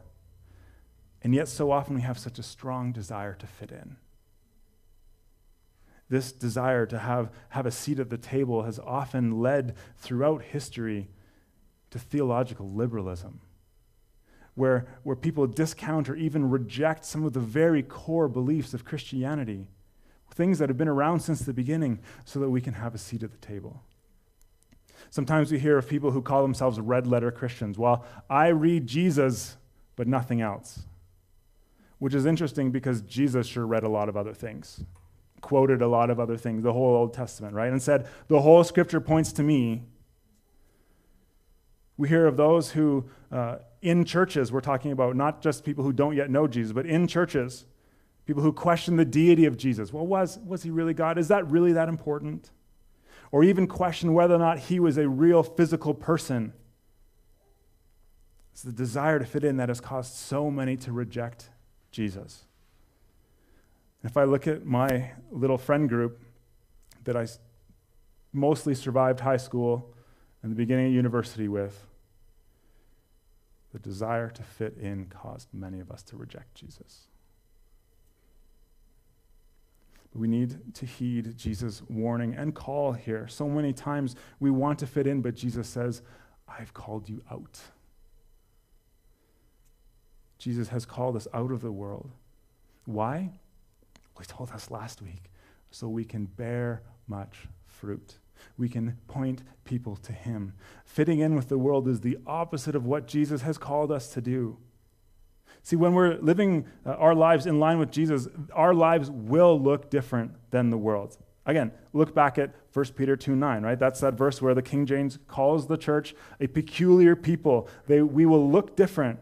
And 1.23 1.33
yet, 1.33 1.47
so 1.47 1.71
often 1.71 1.95
we 1.95 2.01
have 2.01 2.19
such 2.19 2.37
a 2.37 2.43
strong 2.43 2.91
desire 2.91 3.33
to 3.33 3.47
fit 3.47 3.71
in 3.71 3.97
this 6.09 6.31
desire 6.31 6.85
to 6.85 6.99
have, 6.99 7.31
have 7.49 7.65
a 7.65 7.71
seat 7.71 7.99
at 7.99 8.09
the 8.09 8.17
table 8.17 8.63
has 8.63 8.79
often 8.79 9.39
led 9.39 9.75
throughout 9.97 10.43
history 10.43 11.07
to 11.89 11.99
theological 11.99 12.69
liberalism, 12.69 13.41
where, 14.53 14.85
where 15.03 15.15
people 15.15 15.47
discount 15.47 16.09
or 16.09 16.15
even 16.15 16.49
reject 16.49 17.05
some 17.05 17.23
of 17.25 17.33
the 17.33 17.39
very 17.39 17.81
core 17.81 18.27
beliefs 18.27 18.73
of 18.73 18.85
Christianity, 18.85 19.69
things 20.33 20.59
that 20.59 20.69
have 20.69 20.77
been 20.77 20.87
around 20.87 21.21
since 21.21 21.39
the 21.39 21.53
beginning, 21.53 21.99
so 22.25 22.39
that 22.39 22.49
we 22.49 22.61
can 22.61 22.73
have 22.73 22.93
a 22.93 22.97
seat 22.97 23.23
at 23.23 23.31
the 23.31 23.37
table. 23.37 23.81
Sometimes 25.09 25.51
we 25.51 25.59
hear 25.59 25.77
of 25.77 25.87
people 25.87 26.11
who 26.11 26.21
call 26.21 26.41
themselves 26.41 26.79
red 26.79 27.07
letter 27.07 27.31
Christians. 27.31 27.77
Well, 27.77 28.05
I 28.29 28.47
read 28.47 28.85
Jesus, 28.85 29.55
but 29.95 30.07
nothing 30.07 30.41
else. 30.41 30.83
Which 31.99 32.13
is 32.13 32.25
interesting 32.25 32.71
because 32.71 33.01
Jesus 33.01 33.47
sure 33.47 33.65
read 33.65 33.83
a 33.83 33.89
lot 33.89 34.09
of 34.09 34.17
other 34.17 34.33
things 34.33 34.83
quoted 35.45 35.83
a 35.83 35.87
lot 35.87 36.09
of 36.09 36.19
other 36.19 36.37
things, 36.37 36.63
the 36.63 36.73
whole 36.73 36.95
Old 36.95 37.13
Testament, 37.13 37.53
right? 37.53 37.71
And 37.71 37.79
said, 37.79 38.07
the 38.29 38.41
whole 38.41 38.63
scripture 38.63 38.99
points 38.99 39.31
to 39.33 39.43
me. 39.43 39.83
We 41.97 42.09
hear 42.09 42.25
of 42.25 42.35
those 42.35 42.71
who, 42.71 43.05
uh, 43.31 43.57
in 43.83 44.05
churches, 44.05 44.51
we're 44.51 44.61
talking 44.61 44.91
about 44.91 45.15
not 45.15 45.43
just 45.43 45.63
people 45.63 45.83
who 45.83 45.93
don't 45.93 46.15
yet 46.15 46.31
know 46.31 46.47
Jesus, 46.47 46.73
but 46.73 46.87
in 46.87 47.05
churches, 47.07 47.65
people 48.25 48.41
who 48.41 48.51
question 48.51 48.95
the 48.95 49.05
deity 49.05 49.45
of 49.45 49.55
Jesus. 49.55 49.93
Well, 49.93 50.07
was, 50.07 50.39
was 50.39 50.63
he 50.63 50.71
really 50.71 50.95
God? 50.95 51.19
Is 51.19 51.27
that 51.27 51.47
really 51.51 51.73
that 51.73 51.89
important? 51.89 52.49
Or 53.31 53.43
even 53.43 53.67
question 53.67 54.15
whether 54.15 54.33
or 54.33 54.39
not 54.39 54.57
he 54.57 54.79
was 54.79 54.97
a 54.97 55.07
real 55.07 55.43
physical 55.43 55.93
person. 55.93 56.53
It's 58.51 58.63
the 58.63 58.71
desire 58.71 59.19
to 59.19 59.25
fit 59.25 59.43
in 59.43 59.57
that 59.57 59.69
has 59.69 59.79
caused 59.79 60.15
so 60.15 60.49
many 60.49 60.75
to 60.77 60.91
reject 60.91 61.51
Jesus. 61.91 62.45
If 64.05 64.17
I 64.17 64.23
look 64.23 64.47
at 64.47 64.65
my 64.65 65.11
little 65.31 65.57
friend 65.57 65.89
group 65.89 66.21
that 67.05 67.17
I 67.17 67.25
mostly 68.31 68.75
survived 68.75 69.19
high 69.19 69.37
school 69.37 69.95
and 70.43 70.51
the 70.51 70.55
beginning 70.55 70.87
of 70.87 70.93
university 70.93 71.47
with, 71.47 71.87
the 73.73 73.79
desire 73.79 74.29
to 74.29 74.43
fit 74.43 74.77
in 74.77 75.07
caused 75.07 75.47
many 75.51 75.79
of 75.79 75.89
us 75.89 76.03
to 76.03 76.17
reject 76.17 76.53
Jesus. 76.53 77.07
We 80.13 80.27
need 80.27 80.75
to 80.75 80.85
heed 80.85 81.35
Jesus' 81.35 81.81
warning 81.89 82.35
and 82.35 82.53
call 82.53 82.93
here. 82.93 83.27
So 83.27 83.49
many 83.49 83.73
times 83.73 84.15
we 84.39 84.51
want 84.51 84.77
to 84.79 84.87
fit 84.87 85.07
in, 85.07 85.21
but 85.21 85.33
Jesus 85.33 85.67
says, 85.67 86.03
I've 86.47 86.75
called 86.75 87.09
you 87.09 87.23
out. 87.29 87.59
Jesus 90.37 90.67
has 90.69 90.85
called 90.85 91.15
us 91.15 91.27
out 91.33 91.51
of 91.51 91.61
the 91.61 91.71
world. 91.71 92.11
Why? 92.85 93.31
He 94.19 94.25
told 94.25 94.51
us 94.51 94.71
last 94.71 95.01
week, 95.01 95.31
so 95.71 95.87
we 95.87 96.05
can 96.05 96.25
bear 96.25 96.81
much 97.07 97.47
fruit. 97.67 98.17
We 98.57 98.69
can 98.69 98.97
point 99.07 99.43
people 99.63 99.95
to 99.97 100.13
him. 100.13 100.53
Fitting 100.85 101.19
in 101.19 101.35
with 101.35 101.49
the 101.49 101.57
world 101.57 101.87
is 101.87 102.01
the 102.01 102.17
opposite 102.25 102.75
of 102.75 102.85
what 102.85 103.07
Jesus 103.07 103.41
has 103.41 103.57
called 103.57 103.91
us 103.91 104.09
to 104.09 104.21
do. 104.21 104.57
See, 105.63 105.75
when 105.75 105.93
we're 105.93 106.15
living 106.19 106.67
uh, 106.85 106.91
our 106.91 107.15
lives 107.15 107.47
in 107.47 107.59
line 107.59 107.79
with 107.79 107.91
Jesus, 107.91 108.27
our 108.53 108.73
lives 108.73 109.09
will 109.09 109.59
look 109.59 109.89
different 109.89 110.33
than 110.51 110.69
the 110.69 110.77
world. 110.77 111.17
Again, 111.45 111.71
look 111.93 112.13
back 112.13 112.37
at 112.37 112.53
1 112.73 112.85
Peter 112.95 113.15
2 113.15 113.35
9, 113.35 113.63
right? 113.63 113.77
That's 113.77 113.99
that 114.01 114.13
verse 114.13 114.41
where 114.41 114.53
the 114.53 114.61
King 114.61 114.85
James 114.85 115.19
calls 115.27 115.67
the 115.67 115.77
church 115.77 116.15
a 116.39 116.47
peculiar 116.47 117.15
people. 117.15 117.67
They, 117.87 118.01
we 118.01 118.25
will 118.25 118.49
look 118.49 118.75
different. 118.75 119.19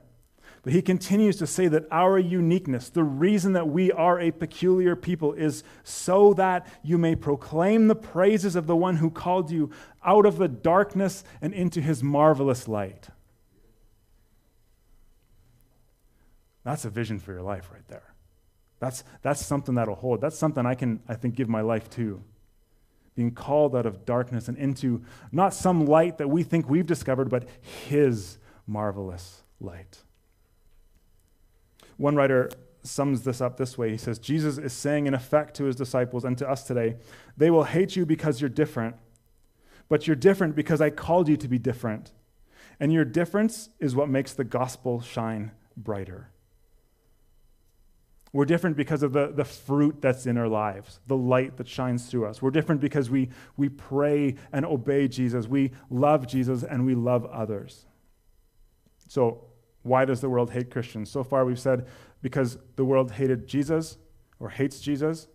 But 0.63 0.71
he 0.71 0.81
continues 0.81 1.35
to 1.37 1.47
say 1.47 1.67
that 1.67 1.85
our 1.91 2.17
uniqueness, 2.17 2.89
the 2.89 3.03
reason 3.03 3.51
that 3.51 3.67
we 3.67 3.91
are 3.91 4.19
a 4.19 4.31
peculiar 4.31 4.95
people, 4.95 5.33
is 5.33 5.61
so 5.83 6.33
that 6.35 6.65
you 6.81 6.97
may 6.97 7.15
proclaim 7.15 7.89
the 7.89 7.95
praises 7.95 8.55
of 8.55 8.65
the 8.65 8.75
one 8.75 8.95
who 8.95 9.11
called 9.11 9.51
you 9.51 9.71
out 10.05 10.25
of 10.25 10.37
the 10.37 10.47
darkness 10.47 11.25
and 11.41 11.53
into 11.53 11.81
his 11.81 12.01
marvelous 12.01 12.69
light. 12.69 13.09
That's 16.63 16.85
a 16.85 16.89
vision 16.89 17.19
for 17.19 17.33
your 17.33 17.41
life 17.41 17.69
right 17.73 17.85
there. 17.89 18.13
That's, 18.79 19.03
that's 19.21 19.45
something 19.45 19.75
that'll 19.75 19.95
hold. 19.95 20.21
That's 20.21 20.37
something 20.37 20.65
I 20.65 20.75
can, 20.75 21.01
I 21.09 21.15
think, 21.15 21.35
give 21.35 21.49
my 21.49 21.61
life 21.61 21.89
to. 21.91 22.23
Being 23.15 23.31
called 23.31 23.75
out 23.75 23.85
of 23.85 24.05
darkness 24.05 24.47
and 24.47 24.57
into 24.57 25.03
not 25.29 25.53
some 25.53 25.85
light 25.85 26.19
that 26.19 26.29
we 26.29 26.43
think 26.43 26.69
we've 26.69 26.85
discovered, 26.85 27.29
but 27.29 27.49
His 27.61 28.37
marvelous 28.65 29.43
light. 29.59 30.02
One 31.97 32.15
writer 32.15 32.49
sums 32.83 33.23
this 33.23 33.41
up 33.41 33.57
this 33.57 33.77
way 33.77 33.91
He 33.91 33.97
says, 33.97 34.19
Jesus 34.19 34.57
is 34.57 34.73
saying, 34.73 35.07
in 35.07 35.13
effect, 35.13 35.55
to 35.55 35.65
His 35.65 35.75
disciples 35.75 36.23
and 36.23 36.37
to 36.37 36.49
us 36.49 36.63
today, 36.63 36.97
they 37.37 37.49
will 37.49 37.63
hate 37.63 37.95
you 37.95 38.05
because 38.05 38.41
you're 38.41 38.49
different, 38.49 38.95
but 39.89 40.07
you're 40.07 40.15
different 40.15 40.55
because 40.55 40.81
I 40.81 40.89
called 40.89 41.29
you 41.29 41.37
to 41.37 41.47
be 41.47 41.57
different. 41.57 42.11
And 42.79 42.91
your 42.91 43.05
difference 43.05 43.69
is 43.79 43.95
what 43.95 44.09
makes 44.09 44.33
the 44.33 44.43
gospel 44.43 45.01
shine 45.01 45.51
brighter. 45.77 46.29
We're 48.33 48.45
different 48.45 48.75
because 48.75 49.03
of 49.03 49.13
the, 49.13 49.31
the 49.31 49.45
fruit 49.45 50.01
that's 50.01 50.25
in 50.25 50.37
our 50.37 50.47
lives, 50.47 50.99
the 51.05 51.15
light 51.15 51.57
that 51.57 51.67
shines 51.67 52.07
through 52.07 52.25
us. 52.25 52.41
We're 52.41 52.49
different 52.49 52.81
because 52.81 53.11
we, 53.11 53.29
we 53.57 53.69
pray 53.69 54.35
and 54.51 54.65
obey 54.65 55.07
Jesus. 55.07 55.47
We 55.47 55.71
love 55.91 56.25
Jesus 56.25 56.63
and 56.63 56.83
we 56.83 56.95
love 56.95 57.25
others. 57.25 57.85
So, 59.07 59.45
why 59.83 60.05
does 60.05 60.21
the 60.21 60.29
world 60.29 60.51
hate 60.51 60.71
Christians? 60.71 61.11
So 61.11 61.23
far, 61.23 61.45
we've 61.45 61.59
said 61.59 61.85
because 62.21 62.57
the 62.77 62.85
world 62.85 63.11
hated 63.11 63.47
Jesus 63.47 63.97
or 64.39 64.49
hates 64.49 64.79
Jesus, 64.79 65.27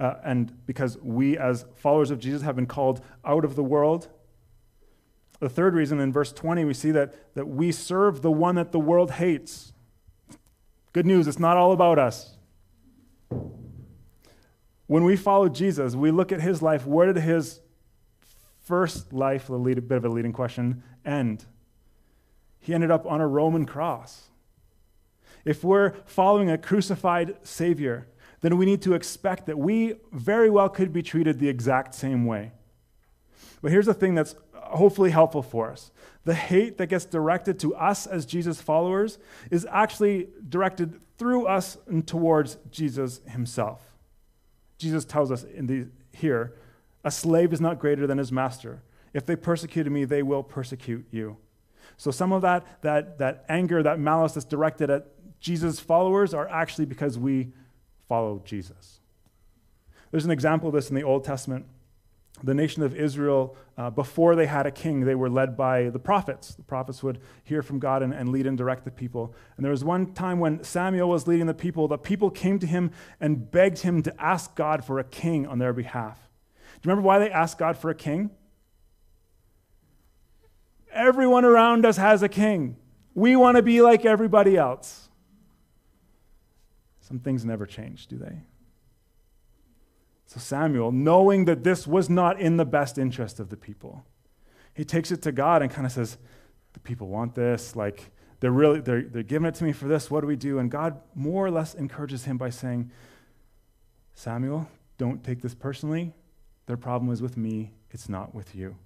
uh, 0.00 0.14
and 0.24 0.66
because 0.66 0.96
we, 0.98 1.36
as 1.36 1.66
followers 1.74 2.10
of 2.10 2.18
Jesus, 2.18 2.42
have 2.42 2.56
been 2.56 2.66
called 2.66 3.04
out 3.24 3.44
of 3.44 3.56
the 3.56 3.62
world. 3.62 4.08
The 5.40 5.48
third 5.48 5.74
reason 5.74 6.00
in 6.00 6.12
verse 6.12 6.32
20, 6.32 6.64
we 6.64 6.74
see 6.74 6.92
that, 6.92 7.34
that 7.34 7.48
we 7.48 7.72
serve 7.72 8.22
the 8.22 8.30
one 8.30 8.54
that 8.54 8.72
the 8.72 8.78
world 8.78 9.12
hates. 9.12 9.72
Good 10.92 11.06
news, 11.06 11.26
it's 11.26 11.40
not 11.40 11.56
all 11.56 11.72
about 11.72 11.98
us. 11.98 12.36
When 14.86 15.04
we 15.04 15.16
follow 15.16 15.48
Jesus, 15.48 15.94
we 15.94 16.10
look 16.10 16.32
at 16.32 16.40
his 16.40 16.62
life. 16.62 16.86
Where 16.86 17.12
did 17.12 17.22
his 17.22 17.60
first 18.60 19.12
life, 19.12 19.50
a 19.50 19.58
bit 19.58 19.90
of 19.90 20.04
a 20.04 20.08
leading 20.08 20.32
question, 20.32 20.82
end? 21.04 21.44
He 22.62 22.72
ended 22.72 22.90
up 22.90 23.04
on 23.04 23.20
a 23.20 23.26
Roman 23.26 23.66
cross. 23.66 24.28
If 25.44 25.64
we're 25.64 25.94
following 26.06 26.48
a 26.48 26.56
crucified 26.56 27.36
Savior, 27.42 28.06
then 28.40 28.56
we 28.56 28.64
need 28.64 28.80
to 28.82 28.94
expect 28.94 29.46
that 29.46 29.58
we 29.58 29.96
very 30.12 30.48
well 30.48 30.68
could 30.68 30.92
be 30.92 31.02
treated 31.02 31.38
the 31.38 31.48
exact 31.48 31.94
same 31.94 32.24
way. 32.24 32.52
But 33.60 33.72
here's 33.72 33.86
the 33.86 33.94
thing 33.94 34.14
that's 34.14 34.36
hopefully 34.54 35.10
helpful 35.10 35.42
for 35.42 35.70
us 35.70 35.90
the 36.24 36.34
hate 36.34 36.78
that 36.78 36.86
gets 36.86 37.04
directed 37.04 37.58
to 37.58 37.74
us 37.74 38.06
as 38.06 38.24
Jesus 38.24 38.60
followers 38.60 39.18
is 39.50 39.66
actually 39.70 40.28
directed 40.48 41.00
through 41.18 41.46
us 41.46 41.78
and 41.88 42.06
towards 42.06 42.58
Jesus 42.70 43.20
himself. 43.26 43.80
Jesus 44.78 45.04
tells 45.04 45.32
us 45.32 45.42
in 45.42 45.66
the, 45.66 45.88
here, 46.12 46.54
a 47.02 47.10
slave 47.10 47.52
is 47.52 47.60
not 47.60 47.80
greater 47.80 48.06
than 48.06 48.18
his 48.18 48.30
master. 48.30 48.82
If 49.12 49.26
they 49.26 49.34
persecuted 49.34 49.92
me, 49.92 50.04
they 50.04 50.22
will 50.22 50.44
persecute 50.44 51.06
you. 51.10 51.38
So 51.96 52.10
some 52.10 52.32
of 52.32 52.42
that, 52.42 52.82
that, 52.82 53.18
that 53.18 53.44
anger, 53.48 53.82
that 53.82 53.98
malice 53.98 54.32
that's 54.32 54.44
directed 54.44 54.90
at 54.90 55.06
Jesus' 55.40 55.80
followers 55.80 56.34
are 56.34 56.48
actually 56.48 56.86
because 56.86 57.18
we 57.18 57.52
follow 58.08 58.42
Jesus. 58.44 59.00
There's 60.10 60.24
an 60.24 60.30
example 60.30 60.68
of 60.68 60.74
this 60.74 60.88
in 60.88 60.94
the 60.94 61.02
Old 61.02 61.24
Testament 61.24 61.66
the 62.42 62.54
nation 62.54 62.82
of 62.82 62.94
Israel, 62.94 63.56
uh, 63.76 63.90
before 63.90 64.34
they 64.34 64.46
had 64.46 64.66
a 64.66 64.70
king, 64.70 65.00
they 65.00 65.14
were 65.14 65.30
led 65.30 65.56
by 65.56 65.90
the 65.90 65.98
prophets. 65.98 66.54
The 66.54 66.62
prophets 66.62 67.02
would 67.02 67.20
hear 67.44 67.62
from 67.62 67.78
God 67.78 68.02
and, 68.02 68.12
and 68.12 68.30
lead 68.30 68.46
and 68.46 68.58
direct 68.58 68.84
the 68.84 68.90
people. 68.90 69.34
And 69.56 69.64
there 69.64 69.70
was 69.70 69.84
one 69.84 70.12
time 70.12 70.40
when 70.40 70.64
Samuel 70.64 71.08
was 71.08 71.26
leading 71.26 71.46
the 71.46 71.54
people, 71.54 71.88
the 71.88 71.98
people 71.98 72.30
came 72.30 72.58
to 72.58 72.66
him 72.66 72.90
and 73.20 73.50
begged 73.50 73.78
him 73.80 74.02
to 74.02 74.22
ask 74.22 74.54
God 74.56 74.84
for 74.84 74.98
a 74.98 75.04
king 75.04 75.46
on 75.46 75.58
their 75.58 75.72
behalf. 75.72 76.28
Do 76.80 76.88
you 76.88 76.90
remember 76.90 77.06
why 77.06 77.18
they 77.18 77.30
asked 77.30 77.58
God 77.58 77.76
for 77.76 77.90
a 77.90 77.94
king? 77.94 78.30
Everyone 80.92 81.44
around 81.44 81.86
us 81.86 81.96
has 81.96 82.22
a 82.22 82.28
king. 82.28 82.76
We 83.14 83.36
want 83.36 83.56
to 83.56 83.62
be 83.62 83.82
like 83.82 84.04
everybody 84.04 84.56
else. 84.56 85.08
Some 87.00 87.18
things 87.18 87.44
never 87.44 87.66
change, 87.66 88.06
do 88.06 88.16
they? 88.16 88.42
So 90.26 90.40
Samuel, 90.40 90.92
knowing 90.92 91.44
that 91.44 91.62
this 91.62 91.86
was 91.86 92.08
not 92.08 92.40
in 92.40 92.56
the 92.56 92.64
best 92.64 92.96
interest 92.96 93.38
of 93.38 93.50
the 93.50 93.56
people, 93.56 94.04
he 94.74 94.84
takes 94.84 95.10
it 95.10 95.20
to 95.22 95.32
God 95.32 95.60
and 95.60 95.70
kind 95.70 95.86
of 95.86 95.92
says, 95.92 96.16
The 96.72 96.80
people 96.80 97.08
want 97.08 97.34
this. 97.34 97.76
Like, 97.76 98.10
they're 98.40 98.50
really, 98.50 98.80
they're, 98.80 99.02
they're 99.02 99.22
giving 99.22 99.46
it 99.46 99.54
to 99.56 99.64
me 99.64 99.72
for 99.72 99.88
this. 99.88 100.10
What 100.10 100.22
do 100.22 100.26
we 100.26 100.36
do? 100.36 100.58
And 100.58 100.70
God 100.70 101.00
more 101.14 101.44
or 101.44 101.50
less 101.50 101.74
encourages 101.74 102.24
him 102.24 102.38
by 102.38 102.50
saying, 102.50 102.90
Samuel, 104.14 104.68
don't 104.96 105.22
take 105.22 105.42
this 105.42 105.54
personally. 105.54 106.14
Their 106.66 106.76
problem 106.76 107.12
is 107.12 107.20
with 107.20 107.36
me, 107.36 107.72
it's 107.90 108.08
not 108.08 108.34
with 108.34 108.54
you. 108.54 108.76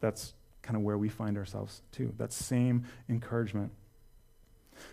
That's 0.00 0.34
kind 0.62 0.76
of 0.76 0.82
where 0.82 0.98
we 0.98 1.08
find 1.08 1.36
ourselves 1.36 1.82
too. 1.92 2.12
That 2.18 2.32
same 2.32 2.84
encouragement. 3.08 3.72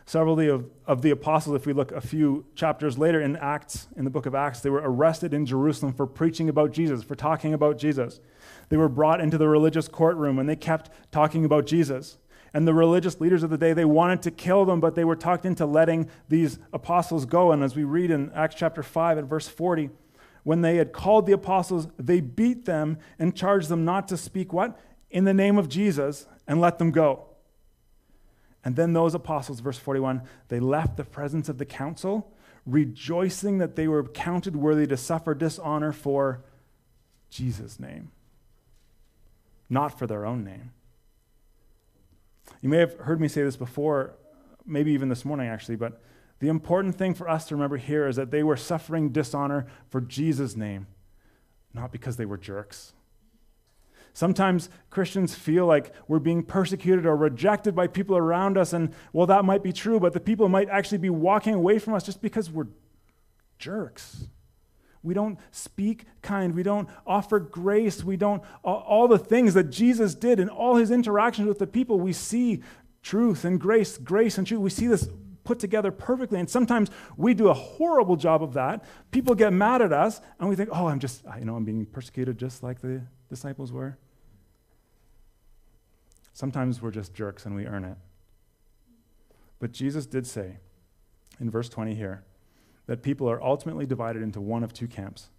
Several 0.06 0.40
of, 0.40 0.70
of 0.86 1.02
the 1.02 1.12
apostles, 1.12 1.56
if 1.56 1.66
we 1.66 1.74
look 1.74 1.92
a 1.92 2.02
few 2.02 2.46
chapters 2.56 2.98
later 2.98 3.22
in 3.22 3.36
Acts, 3.36 3.88
in 3.96 4.06
the 4.06 4.10
book 4.10 4.26
of 4.26 4.36
Acts, 4.36 4.62
they 4.62 4.70
were 4.70 4.82
arrested 4.84 5.34
in 5.34 5.46
Jerusalem 5.46 5.94
for 5.94 6.06
preaching 6.06 6.50
about 6.50 6.72
Jesus, 6.72 7.04
for 7.04 7.16
talking 7.16 7.54
about 7.54 7.78
Jesus. 7.78 8.20
They 8.70 8.78
were 8.78 8.90
brought 8.90 9.20
into 9.20 9.38
the 9.38 9.48
religious 9.48 9.88
courtroom 9.88 10.40
and 10.40 10.48
they 10.48 10.56
kept 10.56 10.90
talking 11.12 11.46
about 11.46 11.66
Jesus. 11.66 12.18
And 12.54 12.68
the 12.68 12.74
religious 12.74 13.20
leaders 13.20 13.42
of 13.42 13.50
the 13.50 13.58
day, 13.58 13.74
they 13.74 13.86
wanted 13.86 14.22
to 14.24 14.32
kill 14.32 14.64
them, 14.64 14.80
but 14.80 14.94
they 14.94 15.04
were 15.04 15.16
talked 15.16 15.46
into 15.46 15.66
letting 15.66 16.10
these 16.30 16.60
apostles 16.72 17.26
go. 17.26 17.52
And 17.52 17.64
as 17.64 17.76
we 17.76 17.84
read 17.84 18.12
in 18.12 18.32
Acts 18.34 18.56
chapter 18.56 18.84
5 18.84 19.18
and 19.18 19.28
verse 19.28 19.48
40, 19.48 19.90
when 20.44 20.62
they 20.62 20.76
had 20.76 20.92
called 20.92 21.26
the 21.26 21.32
apostles, 21.32 21.88
they 21.98 22.22
beat 22.22 22.66
them 22.66 23.00
and 23.18 23.36
charged 23.36 23.70
them 23.70 23.86
not 23.86 24.08
to 24.10 24.18
speak 24.18 24.54
what? 24.54 24.80
In 25.14 25.26
the 25.26 25.34
name 25.34 25.60
of 25.60 25.70
Jesus 25.70 26.26
and 26.48 26.60
let 26.60 26.80
them 26.80 26.92
go. 26.92 27.26
And 28.66 28.76
then 28.76 28.94
those 28.94 29.14
apostles, 29.14 29.60
verse 29.60 29.78
41, 29.78 30.24
they 30.48 30.60
left 30.60 30.98
the 30.98 31.04
presence 31.04 31.50
of 31.50 31.60
the 31.60 31.66
council, 31.66 32.34
rejoicing 32.66 33.60
that 33.60 33.76
they 33.76 33.88
were 33.88 34.04
counted 34.04 34.56
worthy 34.56 34.88
to 34.88 34.98
suffer 34.98 35.36
dishonor 35.36 35.92
for 35.92 36.44
Jesus' 37.30 37.80
name, 37.80 38.12
not 39.70 40.00
for 40.00 40.08
their 40.08 40.26
own 40.26 40.44
name. 40.44 40.72
You 42.62 42.70
may 42.70 42.78
have 42.78 42.98
heard 43.00 43.22
me 43.22 43.28
say 43.28 43.44
this 43.44 43.56
before, 43.56 44.16
maybe 44.66 44.92
even 44.94 45.10
this 45.10 45.26
morning 45.26 45.48
actually, 45.48 45.76
but 45.76 46.02
the 46.40 46.48
important 46.48 46.96
thing 46.96 47.14
for 47.14 47.30
us 47.30 47.46
to 47.46 47.56
remember 47.56 47.78
here 47.78 48.08
is 48.08 48.16
that 48.16 48.32
they 48.32 48.44
were 48.44 48.58
suffering 48.58 49.10
dishonor 49.10 49.68
for 49.90 50.02
Jesus' 50.02 50.56
name, 50.56 50.88
not 51.72 51.92
because 51.92 52.18
they 52.18 52.26
were 52.26 52.38
jerks. 52.38 52.94
Sometimes 54.14 54.70
Christians 54.92 55.34
feel 55.34 55.66
like 55.66 55.92
we're 56.08 56.20
being 56.20 56.44
persecuted 56.44 57.06
or 57.06 57.16
rejected 57.16 57.76
by 57.76 57.88
people 57.88 58.16
around 58.16 58.58
us, 58.58 58.72
and 58.72 58.94
well, 59.12 59.26
that 59.28 59.44
might 59.44 59.64
be 59.64 59.74
true, 59.74 60.00
but 60.00 60.14
the 60.14 60.20
people 60.20 60.48
might 60.48 60.70
actually 60.70 61.00
be 61.00 61.10
walking 61.10 61.56
away 61.56 61.80
from 61.80 61.96
us 61.96 62.04
just 62.04 62.22
because 62.22 62.52
we're 62.52 62.68
jerks. 63.58 64.28
We 65.02 65.14
don't 65.14 65.38
speak 65.52 66.06
kind. 66.22 66.56
We 66.56 66.64
don't 66.64 66.88
offer 67.06 67.40
grace. 67.40 68.04
We 68.04 68.16
don't, 68.16 68.42
all 68.64 69.08
the 69.08 69.18
things 69.18 69.54
that 69.56 69.66
Jesus 69.66 70.16
did 70.16 70.40
in 70.40 70.48
all 70.48 70.76
his 70.76 70.92
interactions 70.92 71.48
with 71.48 71.60
the 71.60 71.68
people, 71.68 72.00
we 72.00 72.14
see 72.14 72.64
truth 73.02 73.44
and 73.44 73.60
grace, 73.60 73.98
grace 73.98 74.38
and 74.38 74.48
truth. 74.48 74.62
We 74.62 74.70
see 74.70 74.88
this 74.88 75.10
put 75.44 75.60
together 75.60 75.92
perfectly. 75.92 76.40
And 76.40 76.50
sometimes 76.50 76.90
we 77.18 77.34
do 77.34 77.50
a 77.50 77.54
horrible 77.54 78.16
job 78.16 78.42
of 78.42 78.54
that. 78.54 78.86
People 79.12 79.36
get 79.36 79.52
mad 79.52 79.82
at 79.82 79.92
us, 79.92 80.22
and 80.40 80.48
we 80.48 80.56
think, 80.56 80.70
oh, 80.72 80.88
I'm 80.88 81.00
just, 81.00 81.24
you 81.38 81.44
know, 81.44 81.58
I'm 81.58 81.66
being 81.66 81.86
persecuted 81.86 82.38
just 82.38 82.64
like 82.64 82.80
the 82.80 83.02
disciples 83.34 83.72
were. 83.72 83.98
Sometimes 86.34 86.84
we're 86.84 86.92
just 86.92 87.16
jerks 87.16 87.48
and 87.48 87.56
we 87.56 87.66
earn 87.66 87.84
it. 87.84 87.98
But 89.60 89.72
Jesus 89.72 90.06
did 90.06 90.28
say 90.28 90.58
in 91.40 91.50
verse 91.50 91.68
20 91.68 91.96
here 91.96 92.24
that 92.86 93.02
people 93.02 93.28
are 93.28 93.42
ultimately 93.42 93.88
divided 93.88 94.22
into 94.22 94.40
one 94.40 94.64
of 94.64 94.72
two 94.72 94.88
camps 94.88 95.30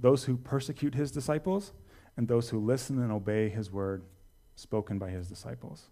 those 0.00 0.24
who 0.24 0.36
persecute 0.36 0.94
his 0.94 1.10
disciples 1.10 1.72
and 2.16 2.26
those 2.26 2.50
who 2.50 2.58
listen 2.58 3.00
and 3.00 3.12
obey 3.12 3.48
his 3.48 3.70
word 3.70 4.02
spoken 4.54 4.98
by 4.98 5.10
his 5.10 5.28
disciples. 5.28 5.90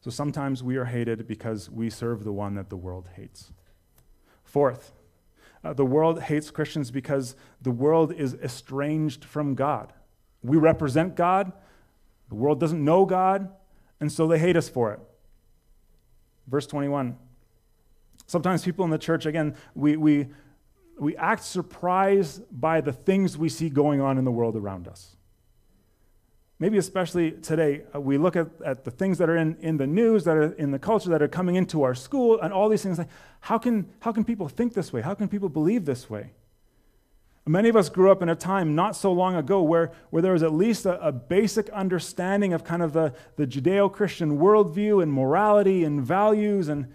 So 0.00 0.10
sometimes 0.10 0.62
we 0.62 0.76
are 0.76 0.86
hated 0.86 1.26
because 1.26 1.70
we 1.70 1.90
serve 1.90 2.24
the 2.24 2.32
one 2.32 2.54
that 2.54 2.70
the 2.70 2.76
world 2.76 3.08
hates. 3.16 3.52
Fourth, 4.44 4.92
Uh, 5.62 5.72
the 5.74 5.84
world 5.84 6.22
hates 6.22 6.50
Christians 6.50 6.90
because 6.90 7.36
the 7.60 7.70
world 7.70 8.12
is 8.12 8.34
estranged 8.34 9.24
from 9.24 9.54
God. 9.54 9.92
We 10.42 10.56
represent 10.56 11.16
God, 11.16 11.52
the 12.28 12.34
world 12.34 12.60
doesn't 12.60 12.82
know 12.82 13.04
God, 13.04 13.50
and 14.00 14.10
so 14.10 14.26
they 14.26 14.38
hate 14.38 14.56
us 14.56 14.68
for 14.68 14.92
it. 14.92 15.00
Verse 16.46 16.66
21. 16.66 17.16
Sometimes 18.26 18.64
people 18.64 18.84
in 18.84 18.90
the 18.90 18.98
church, 18.98 19.26
again, 19.26 19.54
we, 19.74 19.96
we, 19.96 20.28
we 20.98 21.16
act 21.16 21.44
surprised 21.44 22.42
by 22.50 22.80
the 22.80 22.92
things 22.92 23.36
we 23.36 23.48
see 23.48 23.68
going 23.68 24.00
on 24.00 24.18
in 24.18 24.24
the 24.24 24.30
world 24.30 24.56
around 24.56 24.88
us. 24.88 25.16
Maybe 26.60 26.76
especially 26.76 27.32
today, 27.32 27.84
uh, 27.94 28.00
we 28.00 28.18
look 28.18 28.36
at, 28.36 28.48
at 28.62 28.84
the 28.84 28.90
things 28.90 29.16
that 29.16 29.30
are 29.30 29.36
in, 29.36 29.56
in 29.60 29.78
the 29.78 29.86
news, 29.86 30.24
that 30.24 30.36
are 30.36 30.52
in 30.52 30.70
the 30.70 30.78
culture, 30.78 31.08
that 31.08 31.22
are 31.22 31.28
coming 31.28 31.56
into 31.56 31.82
our 31.82 31.94
school, 31.94 32.38
and 32.38 32.52
all 32.52 32.68
these 32.68 32.82
things. 32.82 32.98
Like, 32.98 33.08
how 33.40 33.56
can, 33.56 33.88
how 34.00 34.12
can 34.12 34.24
people 34.24 34.46
think 34.46 34.74
this 34.74 34.92
way? 34.92 35.00
How 35.00 35.14
can 35.14 35.26
people 35.26 35.48
believe 35.48 35.86
this 35.86 36.10
way? 36.10 36.32
Many 37.46 37.70
of 37.70 37.76
us 37.76 37.88
grew 37.88 38.12
up 38.12 38.20
in 38.20 38.28
a 38.28 38.36
time 38.36 38.74
not 38.74 38.94
so 38.94 39.10
long 39.10 39.34
ago 39.34 39.62
where, 39.62 39.90
where 40.10 40.20
there 40.20 40.34
was 40.34 40.42
at 40.42 40.52
least 40.52 40.84
a, 40.84 41.00
a 41.04 41.10
basic 41.10 41.70
understanding 41.70 42.52
of 42.52 42.62
kind 42.62 42.82
of 42.82 42.92
the, 42.92 43.14
the 43.36 43.46
Judeo 43.46 43.90
Christian 43.90 44.38
worldview 44.38 45.02
and 45.02 45.10
morality 45.10 45.82
and 45.82 46.02
values. 46.02 46.68
And, 46.68 46.94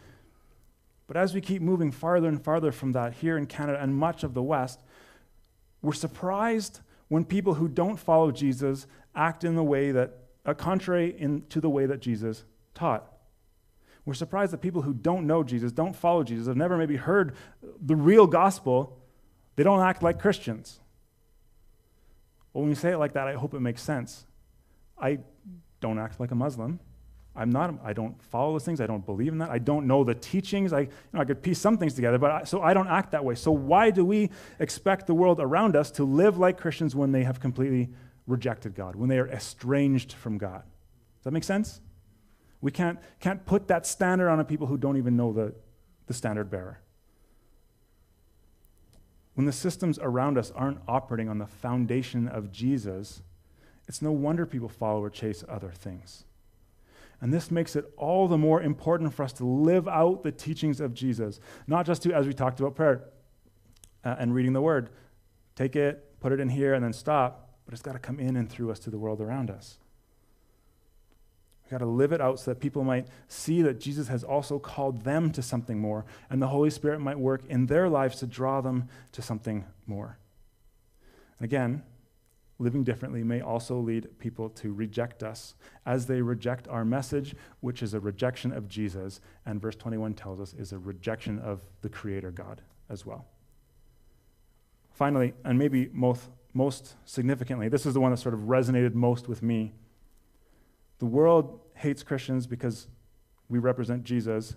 but 1.08 1.18
as 1.18 1.34
we 1.34 1.42
keep 1.42 1.64
moving 1.64 1.92
farther 1.92 2.28
and 2.30 2.42
farther 2.42 2.72
from 2.72 2.92
that 2.92 3.16
here 3.16 3.36
in 3.36 3.48
Canada 3.48 3.80
and 3.82 3.96
much 3.96 4.24
of 4.24 4.36
the 4.36 4.44
West, 4.44 4.82
we're 5.82 5.94
surprised 5.94 6.82
when 7.08 7.26
people 7.26 7.56
who 7.56 7.68
don't 7.68 7.98
follow 7.98 8.32
Jesus 8.32 8.86
act 9.16 9.44
in 9.44 9.56
the 9.56 9.64
way 9.64 9.92
that, 9.92 10.18
uh, 10.46 10.54
contrary 10.54 11.16
in, 11.18 11.44
to 11.50 11.62
the 11.62 11.70
way 11.70 11.86
that 11.86 12.00
Jesus 12.02 12.44
taught. 12.74 13.12
We're 14.06 14.14
surprised 14.14 14.54
that 14.54 14.60
people 14.60 14.84
who 14.84 14.94
don't 14.94 15.26
know 15.26 15.44
Jesus, 15.44 15.72
don't 15.72 15.96
follow 15.96 16.24
Jesus, 16.24 16.48
have 16.48 16.58
never 16.58 16.78
maybe 16.78 16.96
heard 16.96 17.36
the 17.82 17.96
real 17.96 18.28
gospel, 18.28 19.00
they 19.56 19.64
don't 19.64 19.82
act 19.82 20.04
like 20.04 20.20
Christians. 20.20 20.80
Well, 22.54 22.62
when 22.62 22.70
you 22.70 22.76
say 22.76 22.92
it 22.92 22.98
like 22.98 23.14
that, 23.14 23.28
I 23.28 23.34
hope 23.34 23.54
it 23.54 23.60
makes 23.62 23.82
sense. 23.82 24.26
I 24.98 25.20
don't 25.82 26.00
act 26.00 26.20
like 26.20 26.32
a 26.32 26.36
Muslim. 26.36 26.80
I'm 27.36 27.50
not, 27.50 27.74
I 27.84 27.92
don't 27.92 28.22
follow 28.24 28.54
those 28.54 28.64
things. 28.64 28.80
I 28.80 28.88
don't 28.88 29.06
believe 29.06 29.34
in 29.34 29.40
that. 29.40 29.50
I 29.50 29.58
don't 29.58 29.88
know 29.88 30.06
the 30.06 30.16
teachings. 30.16 30.72
I, 30.72 30.82
you 30.82 30.90
know, 31.12 31.20
I 31.20 31.26
could 31.26 31.42
piece 31.42 31.60
some 31.60 31.78
things 31.78 31.94
together, 31.94 32.18
but 32.18 32.32
I, 32.32 32.44
so 32.46 32.62
I 32.62 32.74
don't 32.74 32.88
act 32.88 33.12
that 33.12 33.26
way. 33.26 33.36
So 33.36 33.52
why 33.52 33.90
do 33.90 34.06
we 34.06 34.30
expect 34.60 35.06
the 35.06 35.14
world 35.14 35.42
around 35.42 35.76
us 35.76 35.92
to 35.92 36.06
live 36.06 36.38
like 36.38 36.58
Christians 36.58 36.96
when 36.96 37.12
they 37.12 37.24
have 37.24 37.42
completely 37.42 37.90
rejected 38.28 38.76
God, 38.76 38.96
when 38.96 39.10
they 39.10 39.20
are 39.20 39.28
estranged 39.28 40.14
from 40.14 40.38
God? 40.38 40.64
Does 40.64 41.24
that 41.24 41.32
make 41.32 41.44
sense? 41.44 41.82
We 42.62 42.72
can't, 42.72 43.00
can't 43.20 43.46
put 43.46 43.68
that 43.68 43.86
standard 43.86 44.30
on 44.30 44.40
a 44.40 44.44
people 44.44 44.68
who 44.68 44.78
don't 44.78 44.98
even 44.98 45.16
know 45.16 45.32
the, 45.34 45.54
the 46.08 46.14
standard 46.14 46.50
bearer. 46.50 46.80
When 49.36 49.46
the 49.46 49.52
systems 49.52 50.00
around 50.02 50.38
us 50.38 50.52
aren't 50.56 50.80
operating 50.88 51.30
on 51.30 51.38
the 51.38 51.46
foundation 51.46 52.28
of 52.28 52.52
Jesus, 52.52 53.22
it's 53.88 54.02
no 54.02 54.12
wonder 54.12 54.46
people 54.46 54.70
follow 54.70 55.04
or 55.04 55.10
chase 55.10 55.44
other 55.48 55.70
things. 55.70 56.24
And 57.22 57.34
this 57.34 57.52
makes 57.52 57.76
it 57.76 57.86
all 57.98 58.28
the 58.28 58.38
more 58.38 58.62
important 58.62 59.14
for 59.14 59.24
us 59.24 59.34
to 59.34 59.46
live 59.46 59.88
out 59.88 60.24
the 60.24 60.32
teachings 60.32 60.80
of 60.82 60.94
Jesus, 60.94 61.40
not 61.68 61.86
just 61.86 62.02
to, 62.04 62.14
as 62.14 62.28
we 62.28 62.34
talked 62.34 62.60
about 62.60 62.76
prayer 62.76 63.06
uh, 64.04 64.16
and 64.18 64.34
reading 64.34 64.54
the 64.54 64.62
word, 64.62 64.90
take 65.56 65.76
it, 65.76 66.20
put 66.20 66.32
it 66.32 66.40
in 66.40 66.50
here, 66.50 66.74
and 66.74 66.84
then 66.84 66.94
stop, 66.94 67.45
but 67.66 67.74
it's 67.74 67.82
got 67.82 67.94
to 67.94 68.00
come 68.00 68.20
in 68.20 68.36
and 68.36 68.50
through 68.50 68.72
us 68.72 68.80
to 68.80 68.90
the 68.90 68.98
world 68.98 69.22
around 69.22 69.50
us. 69.50 69.78
We've 71.64 71.72
got 71.72 71.80
to 71.80 71.90
live 71.90 72.12
it 72.12 72.22
out 72.22 72.40
so 72.40 72.52
that 72.52 72.60
people 72.60 72.84
might 72.84 73.08
see 73.28 73.64
that 73.64 73.80
Jesus 73.80 74.08
has 74.08 74.24
also 74.24 74.60
called 74.60 75.04
them 75.04 75.32
to 75.32 75.42
something 75.42 75.80
more, 75.80 76.06
and 76.30 76.42
the 76.42 76.48
Holy 76.48 76.70
Spirit 76.70 77.00
might 77.00 77.18
work 77.18 77.42
in 77.50 77.66
their 77.66 77.90
lives 77.90 78.18
to 78.20 78.28
draw 78.28 78.62
them 78.62 78.88
to 79.14 79.22
something 79.24 79.66
more. 79.88 80.20
Again, 81.42 81.82
living 82.60 82.84
differently 82.84 83.24
may 83.24 83.42
also 83.42 83.78
lead 83.78 84.08
people 84.20 84.50
to 84.50 84.72
reject 84.72 85.24
us 85.24 85.56
as 85.86 86.06
they 86.06 86.22
reject 86.22 86.68
our 86.68 86.86
message, 86.86 87.36
which 87.62 87.82
is 87.82 87.94
a 87.94 88.00
rejection 88.00 88.52
of 88.52 88.70
Jesus, 88.70 89.20
and 89.46 89.60
verse 89.60 89.76
21 89.76 90.14
tells 90.14 90.40
us 90.40 90.54
is 90.54 90.72
a 90.72 90.78
rejection 90.78 91.40
of 91.40 91.62
the 91.82 91.90
Creator 91.90 92.32
God 92.32 92.62
as 92.90 93.06
well. 93.06 93.26
Finally, 94.92 95.34
and 95.44 95.60
maybe 95.60 95.90
most, 95.92 96.30
most 96.56 96.96
significantly, 97.06 97.70
this 97.70 97.86
is 97.86 97.94
the 97.94 98.00
one 98.00 98.12
that 98.12 98.18
sort 98.18 98.34
of 98.34 98.42
resonated 98.42 98.96
most 98.96 99.28
with 99.28 99.44
me 99.44 99.74
the 101.00 101.06
world 101.06 101.60
hates 101.76 102.04
Christians 102.04 102.48
because 102.48 102.88
we 103.50 103.60
represent 103.60 104.04
Jesus. 104.04 104.56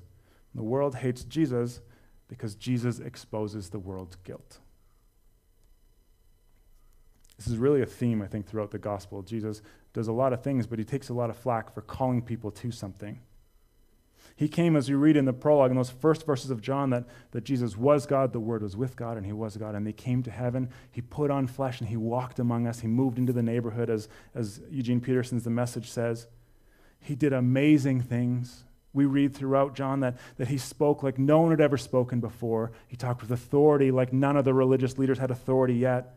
The 0.54 0.62
world 0.62 0.96
hates 0.96 1.24
Jesus 1.24 1.80
because 2.28 2.54
Jesus 2.54 3.00
exposes 3.00 3.70
the 3.70 3.78
world's 3.78 4.16
guilt. 4.16 4.58
This 7.36 7.46
is 7.46 7.56
really 7.56 7.82
a 7.82 7.86
theme, 7.86 8.20
I 8.20 8.26
think, 8.26 8.46
throughout 8.46 8.70
the 8.70 8.78
gospel. 8.78 9.22
Jesus 9.22 9.62
does 9.92 10.08
a 10.08 10.12
lot 10.12 10.32
of 10.32 10.42
things, 10.42 10.66
but 10.66 10.78
he 10.78 10.84
takes 10.84 11.08
a 11.08 11.14
lot 11.14 11.30
of 11.30 11.36
flack 11.36 11.72
for 11.72 11.82
calling 11.82 12.22
people 12.22 12.50
to 12.50 12.70
something. 12.70 13.20
He 14.38 14.46
came, 14.46 14.76
as 14.76 14.88
we 14.88 14.94
read 14.94 15.16
in 15.16 15.24
the 15.24 15.32
prologue, 15.32 15.72
in 15.72 15.76
those 15.76 15.90
first 15.90 16.24
verses 16.24 16.52
of 16.52 16.62
John, 16.62 16.90
that, 16.90 17.06
that 17.32 17.42
Jesus 17.42 17.76
was 17.76 18.06
God, 18.06 18.32
the 18.32 18.38
Word 18.38 18.62
was 18.62 18.76
with 18.76 18.94
God, 18.94 19.16
and 19.16 19.26
He 19.26 19.32
was 19.32 19.56
God, 19.56 19.74
and 19.74 19.84
they 19.84 19.92
came 19.92 20.22
to 20.22 20.30
heaven. 20.30 20.70
He 20.92 21.00
put 21.00 21.32
on 21.32 21.48
flesh 21.48 21.80
and 21.80 21.88
He 21.88 21.96
walked 21.96 22.38
among 22.38 22.64
us. 22.64 22.78
He 22.78 22.86
moved 22.86 23.18
into 23.18 23.32
the 23.32 23.42
neighborhood, 23.42 23.90
as, 23.90 24.08
as 24.36 24.60
Eugene 24.70 25.00
Peterson's 25.00 25.42
The 25.42 25.50
Message 25.50 25.90
says. 25.90 26.28
He 27.00 27.16
did 27.16 27.32
amazing 27.32 28.02
things. 28.02 28.62
We 28.92 29.06
read 29.06 29.34
throughout 29.34 29.74
John 29.74 29.98
that, 30.00 30.16
that 30.36 30.46
he 30.46 30.56
spoke 30.56 31.02
like 31.02 31.18
no 31.18 31.40
one 31.40 31.50
had 31.50 31.60
ever 31.60 31.76
spoken 31.76 32.20
before. 32.20 32.70
He 32.86 32.96
talked 32.96 33.22
with 33.22 33.32
authority 33.32 33.90
like 33.90 34.12
none 34.12 34.36
of 34.36 34.44
the 34.44 34.54
religious 34.54 34.98
leaders 34.98 35.18
had 35.18 35.32
authority 35.32 35.74
yet. 35.74 36.14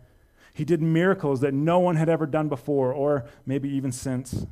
He 0.54 0.64
did 0.64 0.80
miracles 0.80 1.42
that 1.42 1.56
no 1.56 1.80
one 1.80 1.96
had 1.96 2.08
ever 2.08 2.28
done 2.28 2.50
before, 2.50 2.94
or 2.94 3.26
maybe 3.48 3.68
even 3.70 3.92
since. 3.92 4.46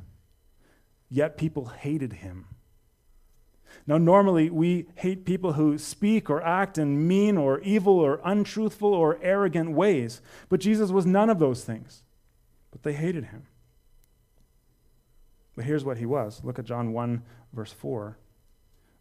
Yet 1.08 1.38
people 1.38 1.66
hated 1.66 2.14
him. 2.14 2.46
Now, 3.86 3.98
normally 3.98 4.50
we 4.50 4.86
hate 4.96 5.24
people 5.24 5.54
who 5.54 5.78
speak 5.78 6.30
or 6.30 6.42
act 6.42 6.78
in 6.78 7.06
mean 7.06 7.36
or 7.36 7.60
evil 7.60 7.98
or 7.98 8.20
untruthful 8.24 8.92
or 8.92 9.18
arrogant 9.22 9.72
ways. 9.72 10.20
But 10.48 10.60
Jesus 10.60 10.90
was 10.90 11.06
none 11.06 11.30
of 11.30 11.38
those 11.38 11.64
things. 11.64 12.02
But 12.70 12.82
they 12.82 12.92
hated 12.92 13.26
him. 13.26 13.46
But 15.56 15.64
here's 15.64 15.84
what 15.84 15.98
he 15.98 16.06
was. 16.06 16.42
Look 16.44 16.58
at 16.58 16.64
John 16.64 16.92
1, 16.92 17.22
verse 17.52 17.72
4. 17.72 18.16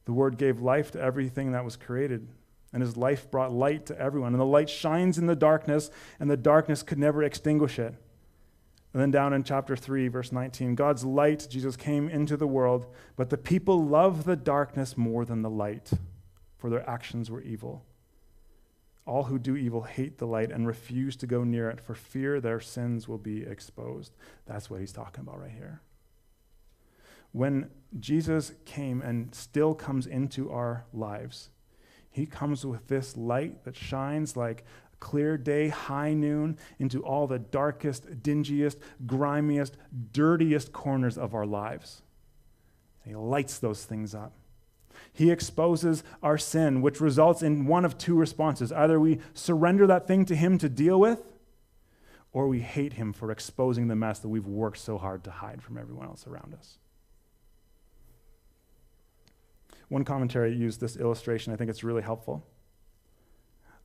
The 0.06 0.14
Word 0.14 0.38
gave 0.38 0.62
life 0.62 0.92
to 0.92 1.02
everything 1.02 1.52
that 1.52 1.64
was 1.64 1.76
created, 1.76 2.28
and 2.74 2.82
his 2.82 2.98
life 2.98 3.30
brought 3.30 3.54
light 3.54 3.86
to 3.86 4.00
everyone. 4.00 4.34
And 4.34 4.42
the 4.42 4.46
light 4.46 4.70
shines 4.70 5.18
in 5.18 5.28
the 5.28 5.36
darkness, 5.36 5.92
and 6.20 6.30
the 6.30 6.38
darkness 6.38 6.82
could 6.82 6.98
never 6.98 7.24
extinguish 7.24 7.78
it. 7.78 7.94
And 8.94 9.02
then 9.02 9.12
down 9.12 9.34
in 9.34 9.44
chapter 9.44 9.76
3, 9.76 10.08
verse 10.08 10.32
19 10.32 10.76
God's 10.76 11.06
light, 11.06 11.48
Jesus 11.50 11.76
came 11.76 12.10
into 12.10 12.36
the 12.36 12.48
world, 12.48 12.88
but 13.16 13.30
the 13.30 13.38
people 13.38 13.86
love 13.86 14.24
the 14.24 14.36
darkness 14.36 14.98
more 14.98 15.26
than 15.26 15.42
the 15.42 15.50
light, 15.50 15.92
for 16.58 16.70
their 16.70 16.88
actions 16.90 17.30
were 17.30 17.42
evil. 17.42 17.86
All 19.06 19.24
who 19.24 19.40
do 19.40 19.56
evil 19.56 19.84
hate 19.84 20.18
the 20.18 20.28
light 20.28 20.52
and 20.52 20.68
refuse 20.68 21.16
to 21.18 21.28
go 21.28 21.44
near 21.44 21.70
it 21.70 21.82
for 21.82 21.96
fear 21.96 22.40
their 22.40 22.60
sins 22.60 23.08
will 23.08 23.18
be 23.18 23.44
exposed. 23.44 24.14
That's 24.46 24.70
what 24.70 24.80
he's 24.80 24.92
talking 24.92 25.22
about 25.22 25.40
right 25.40 25.52
here. 25.52 25.82
When 27.32 27.70
Jesus 28.00 28.54
came 28.66 29.02
and 29.02 29.34
still 29.34 29.74
comes 29.74 30.08
into 30.08 30.52
our 30.52 30.86
lives, 30.94 31.50
he 32.12 32.26
comes 32.26 32.66
with 32.66 32.88
this 32.88 33.16
light 33.16 33.64
that 33.66 33.76
shines 33.76 34.36
like 34.36 34.66
clear 35.00 35.38
day, 35.38 35.70
high 35.70 36.14
noon, 36.14 36.58
into 36.78 37.04
all 37.04 37.28
the 37.28 37.40
darkest, 37.40 38.22
dingiest, 38.22 38.78
grimiest, 39.06 39.74
dirtiest 40.12 40.72
corners 40.72 41.18
of 41.18 41.34
our 41.34 41.46
lives. 41.46 42.02
He 43.06 43.16
lights 43.16 43.60
those 43.60 43.86
things 43.86 44.14
up. 44.14 44.34
He 45.14 45.32
exposes 45.32 46.04
our 46.22 46.38
sin, 46.38 46.82
which 46.82 47.00
results 47.00 47.42
in 47.42 47.66
one 47.66 47.86
of 47.86 47.98
two 47.98 48.16
responses. 48.16 48.72
Either 48.72 49.00
we 49.00 49.20
surrender 49.34 49.88
that 49.88 50.08
thing 50.08 50.26
to 50.26 50.36
Him 50.36 50.58
to 50.58 50.70
deal 50.70 51.00
with, 51.00 51.22
or 52.32 52.48
we 52.48 52.60
hate 52.60 52.94
Him 52.94 53.14
for 53.14 53.32
exposing 53.32 53.88
the 53.88 53.96
mess 53.96 54.20
that 54.20 54.30
we've 54.30 54.46
worked 54.46 54.78
so 54.78 54.98
hard 54.98 55.24
to 55.24 55.32
hide 55.32 55.64
from 55.64 55.78
everyone 55.78 56.08
else 56.08 56.28
around 56.28 56.54
us. 56.54 56.78
One 59.88 60.04
commentary 60.04 60.54
used 60.54 60.80
this 60.82 60.98
illustration. 60.98 61.52
I 61.52 61.56
think 61.56 61.70
it's 61.70 61.84
really 61.84 62.04
helpful 62.04 62.46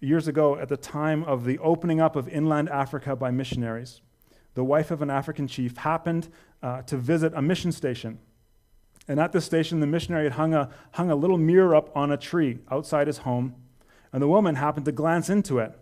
years 0.05 0.29
ago, 0.29 0.57
at 0.57 0.69
the 0.69 0.77
time 0.77 1.25
of 1.25 1.45
the 1.45 1.59
opening 1.59 2.01
up 2.01 2.17
of 2.17 2.29
inland 2.29 2.69
Africa 2.69 3.17
by 3.17 3.31
missionaries, 3.31 4.01
the 4.55 4.65
wife 4.65 4.91
of 4.91 5.03
an 5.03 5.11
African 5.11 5.49
chief 5.49 5.77
happened 5.79 6.29
uh, 6.63 6.83
to 6.83 6.97
visit 6.97 7.33
a 7.35 7.43
mission 7.43 7.73
station. 7.73 8.19
And 9.09 9.21
at 9.21 9.33
this 9.33 9.45
station, 9.45 9.81
the 9.81 9.87
missionary 9.87 10.25
had 10.25 10.33
hung 10.33 10.55
a, 10.55 10.71
hung 10.93 11.11
a 11.11 11.17
little 11.17 11.37
mirror 11.39 11.75
up 11.75 11.95
on 11.97 12.11
a 12.11 12.17
tree 12.17 12.59
outside 12.71 13.07
his 13.07 13.19
home, 13.19 13.55
and 14.13 14.23
the 14.23 14.29
woman 14.29 14.55
happened 14.55 14.87
to 14.87 14.93
glance 14.93 15.29
into 15.29 15.59
it. 15.59 15.77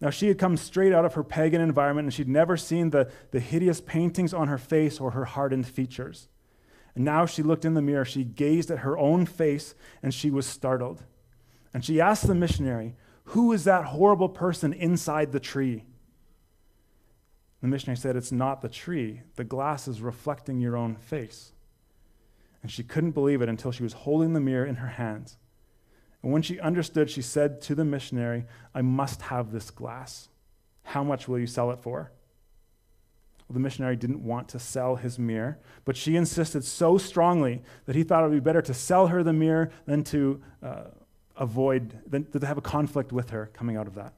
Now, 0.00 0.10
she 0.10 0.28
had 0.28 0.38
come 0.38 0.56
straight 0.56 0.92
out 0.92 1.04
of 1.04 1.14
her 1.14 1.22
pagan 1.22 1.60
environment, 1.60 2.06
and 2.06 2.14
she'd 2.14 2.28
never 2.28 2.56
seen 2.56 2.90
the, 2.90 3.10
the 3.30 3.40
hideous 3.40 3.80
paintings 3.80 4.34
on 4.34 4.48
her 4.48 4.58
face 4.58 4.98
or 4.98 5.12
her 5.12 5.26
hardened 5.26 5.66
features. 5.66 6.28
And 6.94 7.04
now 7.04 7.26
she 7.26 7.42
looked 7.42 7.64
in 7.64 7.74
the 7.74 7.82
mirror, 7.82 8.04
she 8.04 8.24
gazed 8.24 8.70
at 8.70 8.80
her 8.80 8.98
own 8.98 9.26
face, 9.26 9.74
and 10.02 10.12
she 10.12 10.30
was 10.30 10.46
startled. 10.46 11.02
And 11.72 11.84
she 11.84 12.00
asked 12.00 12.26
the 12.26 12.34
missionary, 12.34 12.96
Who 13.32 13.52
is 13.52 13.64
that 13.64 13.86
horrible 13.86 14.28
person 14.28 14.74
inside 14.74 15.32
the 15.32 15.40
tree? 15.40 15.84
The 17.62 17.66
missionary 17.66 17.96
said, 17.96 18.14
It's 18.14 18.30
not 18.30 18.60
the 18.60 18.68
tree. 18.68 19.22
The 19.36 19.44
glass 19.44 19.88
is 19.88 20.02
reflecting 20.02 20.60
your 20.60 20.76
own 20.76 20.96
face. 20.96 21.52
And 22.62 22.70
she 22.70 22.82
couldn't 22.82 23.12
believe 23.12 23.40
it 23.40 23.48
until 23.48 23.72
she 23.72 23.82
was 23.82 23.94
holding 23.94 24.34
the 24.34 24.40
mirror 24.40 24.66
in 24.66 24.76
her 24.76 24.88
hands. 24.88 25.38
And 26.22 26.30
when 26.30 26.42
she 26.42 26.60
understood, 26.60 27.08
she 27.08 27.22
said 27.22 27.62
to 27.62 27.74
the 27.74 27.86
missionary, 27.86 28.44
I 28.74 28.82
must 28.82 29.22
have 29.22 29.50
this 29.50 29.70
glass. 29.70 30.28
How 30.82 31.02
much 31.02 31.26
will 31.26 31.38
you 31.38 31.46
sell 31.46 31.70
it 31.70 31.78
for? 31.78 32.12
Well, 33.48 33.54
the 33.54 33.60
missionary 33.60 33.96
didn't 33.96 34.22
want 34.22 34.50
to 34.50 34.58
sell 34.58 34.96
his 34.96 35.18
mirror, 35.18 35.58
but 35.86 35.96
she 35.96 36.16
insisted 36.16 36.64
so 36.64 36.98
strongly 36.98 37.62
that 37.86 37.96
he 37.96 38.02
thought 38.02 38.24
it 38.24 38.28
would 38.28 38.36
be 38.36 38.40
better 38.40 38.60
to 38.60 38.74
sell 38.74 39.06
her 39.06 39.22
the 39.22 39.32
mirror 39.32 39.70
than 39.86 40.04
to 40.04 40.42
uh, 40.62 40.84
avoid, 41.36 42.00
than 42.06 42.24
to 42.32 42.46
have 42.46 42.58
a 42.58 42.62
conflict 42.62 43.12
with 43.12 43.30
her 43.30 43.50
coming 43.52 43.76
out 43.76 43.86
of 43.86 43.94
that. 43.94 44.14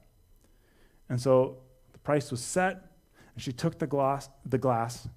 And 1.09 1.21
so 1.21 1.57
the 1.93 1.99
price 1.99 2.31
was 2.31 2.41
set, 2.41 2.91
and 3.33 3.43
she 3.43 3.51
took 3.51 3.79
the 3.79 3.87
glass, 3.87 4.29
the 4.45 4.57
glass 4.57 5.07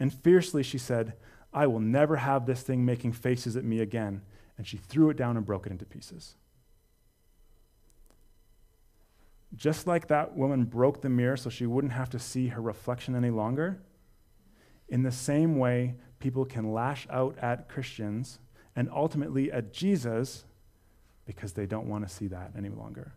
and 0.00 0.12
fiercely 0.12 0.62
she 0.62 0.78
said, 0.78 1.14
I 1.52 1.66
will 1.66 1.80
never 1.80 2.16
have 2.16 2.46
this 2.46 2.62
thing 2.62 2.84
making 2.84 3.12
faces 3.12 3.56
at 3.56 3.64
me 3.64 3.80
again. 3.80 4.22
And 4.56 4.66
she 4.66 4.76
threw 4.76 5.10
it 5.10 5.16
down 5.16 5.36
and 5.36 5.46
broke 5.46 5.66
it 5.66 5.72
into 5.72 5.84
pieces. 5.84 6.34
Just 9.54 9.86
like 9.86 10.08
that 10.08 10.36
woman 10.36 10.64
broke 10.64 11.00
the 11.00 11.08
mirror 11.08 11.36
so 11.36 11.48
she 11.48 11.66
wouldn't 11.66 11.92
have 11.92 12.10
to 12.10 12.18
see 12.18 12.48
her 12.48 12.60
reflection 12.60 13.14
any 13.14 13.30
longer, 13.30 13.80
in 14.88 15.02
the 15.02 15.12
same 15.12 15.58
way, 15.58 15.94
people 16.18 16.44
can 16.44 16.72
lash 16.72 17.06
out 17.08 17.38
at 17.38 17.68
Christians 17.68 18.38
and 18.76 18.88
ultimately 18.92 19.50
at 19.50 19.72
Jesus 19.72 20.44
because 21.26 21.52
they 21.52 21.66
don't 21.66 21.88
want 21.88 22.06
to 22.06 22.14
see 22.14 22.26
that 22.28 22.52
any 22.56 22.68
longer. 22.68 23.14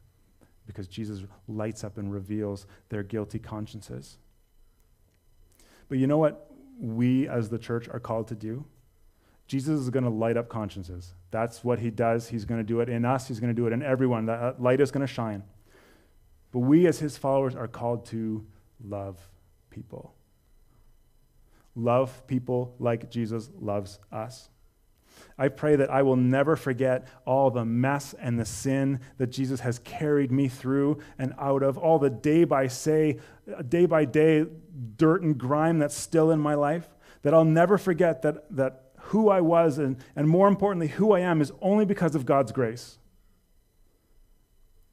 Because 0.66 0.88
Jesus 0.88 1.24
lights 1.48 1.84
up 1.84 1.98
and 1.98 2.12
reveals 2.12 2.66
their 2.90 3.04
guilty 3.04 3.40
consciences. 3.40 4.18
But 5.90 5.98
you 5.98 6.08
know 6.08 6.18
what 6.18 6.52
we 6.80 7.28
as 7.28 7.50
the 7.50 7.58
church 7.58 7.88
are 7.90 8.00
called 8.00 8.28
to 8.28 8.36
do? 8.36 8.66
Jesus 9.48 9.80
is 9.80 9.90
going 9.90 10.04
to 10.04 10.10
light 10.10 10.36
up 10.36 10.50
consciences. 10.50 11.14
That's 11.32 11.64
what 11.64 11.80
he 11.80 11.90
does. 11.90 12.28
He's 12.28 12.44
going 12.44 12.60
to 12.60 12.68
do 12.68 12.82
it 12.82 12.90
in 12.90 13.06
us, 13.06 13.28
he's 13.28 13.40
going 13.40 13.54
to 13.54 13.60
do 13.60 13.68
it 13.68 13.74
in 13.74 13.82
everyone. 13.82 14.26
That 14.26 14.62
light 14.62 14.82
is 14.82 14.92
going 14.92 15.06
to 15.06 15.12
shine. 15.12 15.44
But 16.52 16.60
we, 16.60 16.88
as 16.88 17.00
his 17.00 17.18
followers, 17.18 17.56
are 17.56 17.68
called 17.68 18.06
to 18.08 18.46
love 18.84 19.20
people. 19.70 20.14
Love 21.76 22.26
people 22.28 22.76
like 22.80 23.10
Jesus 23.10 23.50
loves 23.60 24.00
us. 24.12 24.50
I 25.38 25.50
pray 25.50 25.76
that 25.76 25.90
I 25.90 26.02
will 26.02 26.16
never 26.16 26.56
forget 26.56 27.08
all 27.26 27.52
the 27.52 27.64
mess 27.64 28.16
and 28.20 28.40
the 28.40 28.46
sin 28.46 29.00
that 29.18 29.28
Jesus 29.28 29.60
has 29.60 29.80
carried 29.80 30.32
me 30.32 30.48
through 30.48 31.00
and 31.20 31.34
out 31.40 31.62
of, 31.62 31.78
all 31.78 32.00
the 32.00 32.10
day 32.10 32.44
by 32.44 32.68
day, 32.68 33.20
day 33.70 33.86
by 33.86 34.06
day 34.06 34.46
dirt 34.98 35.22
and 35.22 35.38
grime 35.38 35.80
that's 35.80 35.96
still 35.96 36.32
in 36.32 36.40
my 36.40 36.56
life. 36.56 36.88
That 37.22 37.34
I'll 37.34 37.46
never 37.46 37.78
forget 37.78 38.24
that, 38.24 38.56
that 38.56 38.92
who 38.98 39.30
I 39.30 39.42
was 39.42 39.78
and, 39.78 39.98
and 40.16 40.28
more 40.28 40.48
importantly, 40.48 40.88
who 40.88 41.12
I 41.12 41.20
am 41.20 41.42
is 41.42 41.52
only 41.62 41.86
because 41.86 42.16
of 42.16 42.26
God's 42.26 42.52
grace. 42.52 42.98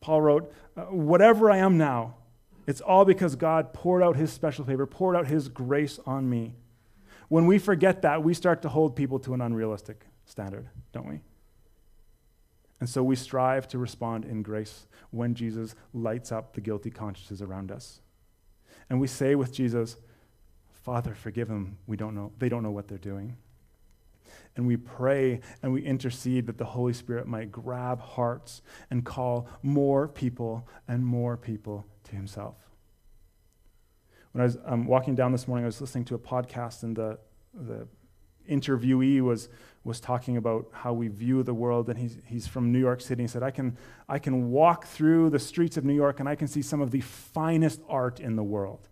Paul 0.01 0.21
wrote, 0.21 0.53
uh, 0.77 0.83
Whatever 0.83 1.51
I 1.51 1.59
am 1.59 1.79
now, 1.79 2.17
it's 2.67 2.81
all 2.81 3.05
because 3.05 3.37
God 3.37 3.73
poured 3.73 4.03
out 4.03 4.17
his 4.17 4.33
special 4.33 4.65
favor, 4.65 4.87
poured 4.87 5.17
out 5.17 5.27
his 5.27 5.49
grace 5.49 5.99
on 6.07 6.29
me. 6.29 6.55
When 7.29 7.47
we 7.47 7.59
forget 7.59 8.03
that, 8.03 8.23
we 8.23 8.35
start 8.35 8.63
to 8.63 8.69
hold 8.69 8.97
people 8.97 9.19
to 9.21 9.35
an 9.35 9.41
unrealistic 9.41 10.05
standard, 10.25 10.69
don't 10.93 11.09
we? 11.09 11.21
And 12.81 12.89
so 12.89 13.03
we 13.03 13.17
strive 13.17 13.69
to 13.69 13.79
respond 13.79 14.25
in 14.25 14.43
grace 14.43 14.87
when 15.11 15.35
Jesus 15.35 15.75
lights 15.93 16.33
up 16.33 16.55
the 16.55 16.61
guilty 16.61 16.91
consciences 16.91 17.41
around 17.41 17.71
us. 17.71 18.01
And 18.91 19.01
we 19.01 19.07
say 19.07 19.35
with 19.35 19.53
Jesus, 19.53 19.97
Father, 20.83 21.15
forgive 21.15 21.49
them. 21.49 21.79
We 21.87 21.97
don't 21.97 22.15
know. 22.15 22.33
They 22.39 22.49
don't 22.49 22.63
know 22.63 22.71
what 22.71 22.89
they're 22.89 22.99
doing. 22.99 23.37
And 24.57 24.67
we 24.67 24.77
pray 24.77 25.41
and 25.63 25.73
we 25.73 25.83
intercede 25.83 26.47
that 26.47 26.59
the 26.59 26.65
Holy 26.65 26.93
Spirit 26.93 27.27
might 27.27 27.51
grab 27.51 28.01
hearts 28.01 28.63
and 28.91 29.05
call 29.05 29.49
more 29.63 30.07
people 30.07 30.69
and 30.87 31.05
more 31.05 31.37
people 31.37 31.87
to 32.05 32.17
himself. 32.17 32.57
When 34.33 34.43
I 34.43 34.45
was 34.45 34.59
um, 34.65 34.87
walking 34.87 35.15
down 35.15 35.33
this 35.33 35.49
morning, 35.49 35.65
I 35.65 35.67
was 35.67 35.81
listening 35.81 36.05
to 36.07 36.17
a 36.17 36.19
podcast, 36.19 36.83
and 36.83 36.97
the, 36.97 37.19
the 37.55 37.87
interviewee 38.51 39.21
was, 39.21 39.49
was 39.85 40.01
talking 40.01 40.39
about 40.39 40.67
how 40.73 40.95
we 40.95 41.09
view 41.09 41.43
the 41.43 41.53
world, 41.53 41.91
and 41.91 41.99
he's, 41.99 42.17
he's 42.27 42.47
from 42.47 42.73
New 42.73 42.79
York 42.79 43.03
City. 43.03 43.23
He 43.23 43.29
said, 43.29 43.43
I 43.43 43.51
can, 43.51 43.77
I 44.09 44.19
can 44.19 44.51
walk 44.51 44.87
through 44.87 45.31
the 45.31 45.39
streets 45.39 45.77
of 45.77 45.85
New 45.85 45.95
York 45.95 46.21
and 46.21 46.29
I 46.29 46.35
can 46.35 46.49
see 46.49 46.63
some 46.63 46.81
of 46.81 46.91
the 46.91 47.03
finest 47.03 47.83
art 47.89 48.19
in 48.19 48.37
the 48.37 48.43
world. 48.43 48.89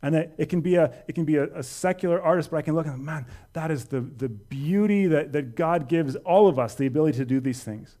And 0.00 0.14
it, 0.14 0.34
it 0.36 0.46
can 0.46 0.60
be, 0.60 0.76
a, 0.76 0.92
it 1.08 1.14
can 1.14 1.24
be 1.24 1.36
a, 1.36 1.44
a, 1.54 1.62
secular 1.62 2.20
artist, 2.20 2.50
but 2.50 2.58
I 2.58 2.62
can 2.62 2.74
look 2.74 2.86
and 2.86 3.02
man, 3.02 3.26
that 3.54 3.70
is 3.70 3.86
the, 3.86 4.00
the 4.00 4.28
beauty 4.28 5.06
that, 5.06 5.32
that 5.32 5.56
God 5.56 5.88
gives 5.88 6.16
all 6.16 6.46
of 6.46 6.58
us, 6.58 6.74
the 6.74 6.86
ability 6.86 7.16
to 7.18 7.24
do 7.24 7.40
these 7.40 7.62
things. 7.62 7.96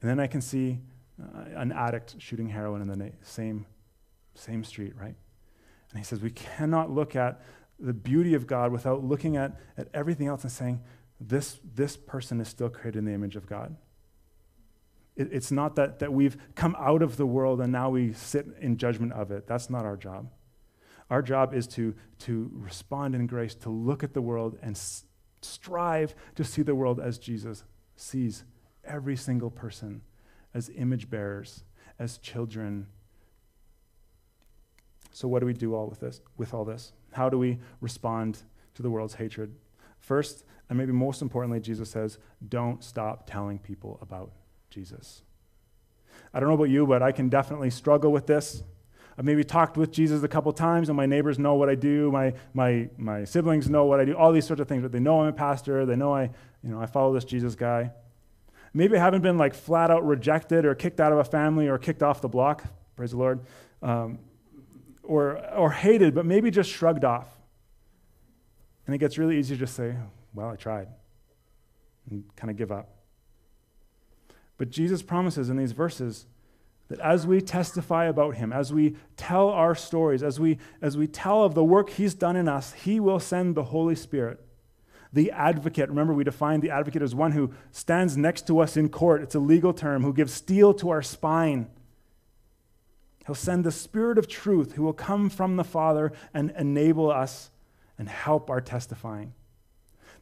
And 0.00 0.10
then 0.10 0.20
I 0.20 0.26
can 0.26 0.40
see 0.40 0.80
uh, 1.20 1.44
an 1.54 1.72
addict 1.72 2.16
shooting 2.18 2.48
heroin 2.48 2.80
in 2.82 2.88
the 2.88 2.96
na- 2.96 3.10
same, 3.22 3.66
same 4.34 4.64
street, 4.64 4.94
right? 4.96 5.14
And 5.90 5.98
he 5.98 6.04
says, 6.04 6.20
we 6.20 6.30
cannot 6.30 6.90
look 6.90 7.14
at 7.14 7.42
the 7.78 7.92
beauty 7.92 8.34
of 8.34 8.46
God 8.46 8.72
without 8.72 9.04
looking 9.04 9.36
at, 9.36 9.52
at 9.76 9.88
everything 9.92 10.28
else 10.28 10.42
and 10.42 10.52
saying, 10.52 10.80
this, 11.28 11.60
this 11.74 11.96
person 11.96 12.40
is 12.40 12.48
still 12.48 12.68
created 12.68 12.98
in 12.98 13.04
the 13.04 13.12
image 13.12 13.36
of 13.36 13.46
God. 13.46 13.76
It, 15.16 15.28
it's 15.32 15.52
not 15.52 15.76
that, 15.76 15.98
that 15.98 16.12
we've 16.12 16.36
come 16.54 16.76
out 16.78 17.02
of 17.02 17.16
the 17.16 17.26
world 17.26 17.60
and 17.60 17.72
now 17.72 17.90
we 17.90 18.12
sit 18.12 18.46
in 18.60 18.76
judgment 18.76 19.12
of 19.12 19.30
it. 19.30 19.46
That's 19.46 19.70
not 19.70 19.84
our 19.84 19.96
job. 19.96 20.30
Our 21.10 21.22
job 21.22 21.52
is 21.52 21.66
to, 21.68 21.94
to 22.20 22.50
respond 22.54 23.14
in 23.14 23.26
grace, 23.26 23.54
to 23.56 23.70
look 23.70 24.02
at 24.02 24.14
the 24.14 24.22
world 24.22 24.58
and 24.62 24.74
s- 24.74 25.04
strive 25.42 26.14
to 26.36 26.44
see 26.44 26.62
the 26.62 26.74
world 26.74 27.00
as 27.00 27.18
Jesus 27.18 27.64
sees 27.96 28.44
every 28.84 29.16
single 29.16 29.50
person, 29.50 30.02
as 30.54 30.70
image 30.74 31.10
bearers, 31.10 31.64
as 31.98 32.18
children. 32.18 32.86
So, 35.10 35.28
what 35.28 35.40
do 35.40 35.46
we 35.46 35.52
do 35.52 35.74
all 35.74 35.86
with 35.86 36.00
this? 36.00 36.22
With 36.38 36.54
all 36.54 36.64
this, 36.64 36.92
how 37.12 37.28
do 37.28 37.38
we 37.38 37.58
respond 37.80 38.38
to 38.74 38.82
the 38.82 38.90
world's 38.90 39.14
hatred? 39.14 39.54
First, 39.98 40.44
and 40.72 40.78
maybe 40.78 40.92
most 40.92 41.20
importantly, 41.20 41.60
Jesus 41.60 41.90
says, 41.90 42.18
"Don't 42.48 42.82
stop 42.82 43.26
telling 43.26 43.58
people 43.58 43.98
about 44.00 44.32
Jesus." 44.70 45.20
I 46.32 46.40
don't 46.40 46.48
know 46.48 46.54
about 46.54 46.70
you, 46.70 46.86
but 46.86 47.02
I 47.02 47.12
can 47.12 47.28
definitely 47.28 47.68
struggle 47.68 48.10
with 48.10 48.26
this. 48.26 48.62
I've 49.18 49.26
maybe 49.26 49.44
talked 49.44 49.76
with 49.76 49.92
Jesus 49.92 50.22
a 50.22 50.28
couple 50.28 50.50
times, 50.54 50.88
and 50.88 50.96
my 50.96 51.04
neighbors 51.04 51.38
know 51.38 51.56
what 51.56 51.68
I 51.68 51.74
do. 51.74 52.10
My, 52.10 52.32
my, 52.54 52.88
my 52.96 53.24
siblings 53.24 53.68
know 53.68 53.84
what 53.84 54.00
I 54.00 54.06
do. 54.06 54.14
All 54.14 54.32
these 54.32 54.46
sorts 54.46 54.62
of 54.62 54.66
things. 54.66 54.80
But 54.80 54.92
they 54.92 54.98
know 54.98 55.20
I'm 55.20 55.28
a 55.28 55.32
pastor. 55.34 55.84
They 55.84 55.94
know 55.94 56.14
I, 56.14 56.30
you 56.62 56.70
know, 56.70 56.80
I 56.80 56.86
follow 56.86 57.12
this 57.12 57.26
Jesus 57.26 57.54
guy. 57.54 57.90
Maybe 58.72 58.96
I 58.96 59.00
haven't 59.00 59.20
been 59.20 59.36
like 59.36 59.52
flat 59.52 59.90
out 59.90 60.06
rejected 60.06 60.64
or 60.64 60.74
kicked 60.74 61.00
out 61.00 61.12
of 61.12 61.18
a 61.18 61.24
family 61.24 61.68
or 61.68 61.76
kicked 61.76 62.02
off 62.02 62.22
the 62.22 62.28
block. 62.28 62.64
Praise 62.96 63.10
the 63.10 63.18
Lord. 63.18 63.40
Um, 63.82 64.20
or, 65.02 65.44
or 65.54 65.70
hated, 65.70 66.14
but 66.14 66.24
maybe 66.24 66.50
just 66.50 66.70
shrugged 66.70 67.04
off. 67.04 67.28
And 68.86 68.94
it 68.94 68.98
gets 68.98 69.18
really 69.18 69.38
easy 69.38 69.54
to 69.54 69.60
just 69.60 69.76
say, 69.76 69.96
well, 70.34 70.48
I 70.48 70.56
tried, 70.56 70.88
and 72.10 72.24
kind 72.36 72.50
of 72.50 72.56
give 72.56 72.72
up. 72.72 72.88
But 74.58 74.70
Jesus 74.70 75.02
promises 75.02 75.50
in 75.50 75.56
these 75.56 75.72
verses 75.72 76.26
that 76.88 77.00
as 77.00 77.26
we 77.26 77.40
testify 77.40 78.04
about 78.04 78.36
him, 78.36 78.52
as 78.52 78.72
we 78.72 78.96
tell 79.16 79.48
our 79.48 79.74
stories, 79.74 80.22
as 80.22 80.38
we, 80.38 80.58
as 80.80 80.96
we 80.96 81.06
tell 81.06 81.42
of 81.42 81.54
the 81.54 81.64
work 81.64 81.90
he's 81.90 82.14
done 82.14 82.36
in 82.36 82.48
us, 82.48 82.72
he 82.72 83.00
will 83.00 83.18
send 83.18 83.54
the 83.54 83.64
Holy 83.64 83.94
Spirit. 83.94 84.40
The 85.12 85.30
advocate, 85.30 85.88
remember, 85.88 86.14
we 86.14 86.24
defined 86.24 86.62
the 86.62 86.70
advocate 86.70 87.02
as 87.02 87.14
one 87.14 87.32
who 87.32 87.52
stands 87.70 88.16
next 88.16 88.46
to 88.46 88.60
us 88.60 88.76
in 88.76 88.88
court. 88.88 89.22
It's 89.22 89.34
a 89.34 89.40
legal 89.40 89.72
term, 89.72 90.02
who 90.02 90.12
gives 90.12 90.32
steel 90.32 90.72
to 90.74 90.90
our 90.90 91.02
spine. 91.02 91.68
He'll 93.26 93.34
send 93.34 93.64
the 93.64 93.72
Spirit 93.72 94.18
of 94.18 94.26
truth 94.26 94.72
who 94.72 94.82
will 94.82 94.92
come 94.92 95.28
from 95.28 95.56
the 95.56 95.64
Father 95.64 96.12
and 96.34 96.52
enable 96.58 97.10
us 97.10 97.50
and 97.98 98.08
help 98.08 98.50
our 98.50 98.60
testifying. 98.60 99.34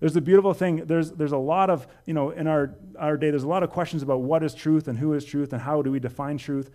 There's 0.01 0.17
a 0.17 0.21
beautiful 0.21 0.55
thing. 0.55 0.87
There's, 0.87 1.13
there's 1.13 1.33
a 1.33 1.39
lot 1.39 1.69
of, 1.69 1.87
you 2.07 2.15
know, 2.15 2.31
in 2.31 2.47
our, 2.47 2.75
our 2.99 3.17
day, 3.19 3.31
there's 3.31 3.43
a 3.43 3.49
lot 3.49 3.63
of 3.63 3.71
questions 3.71 4.03
about 4.03 4.23
what 4.23 4.43
is 4.43 4.55
truth 4.55 4.89
and 4.89 4.99
who 4.99 5.13
is 5.13 5.25
truth 5.25 5.53
and 5.53 5.61
how 5.61 5.83
do 5.83 5.93
we 5.93 6.01
define 6.01 6.39
truth. 6.39 6.71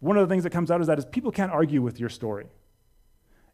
One 0.00 0.16
of 0.16 0.26
the 0.26 0.32
things 0.32 0.42
that 0.44 0.50
comes 0.50 0.70
out 0.70 0.80
is 0.80 0.86
that 0.86 0.98
is 0.98 1.04
people 1.04 1.30
can't 1.30 1.52
argue 1.52 1.82
with 1.82 2.00
your 2.00 2.08
story. 2.08 2.46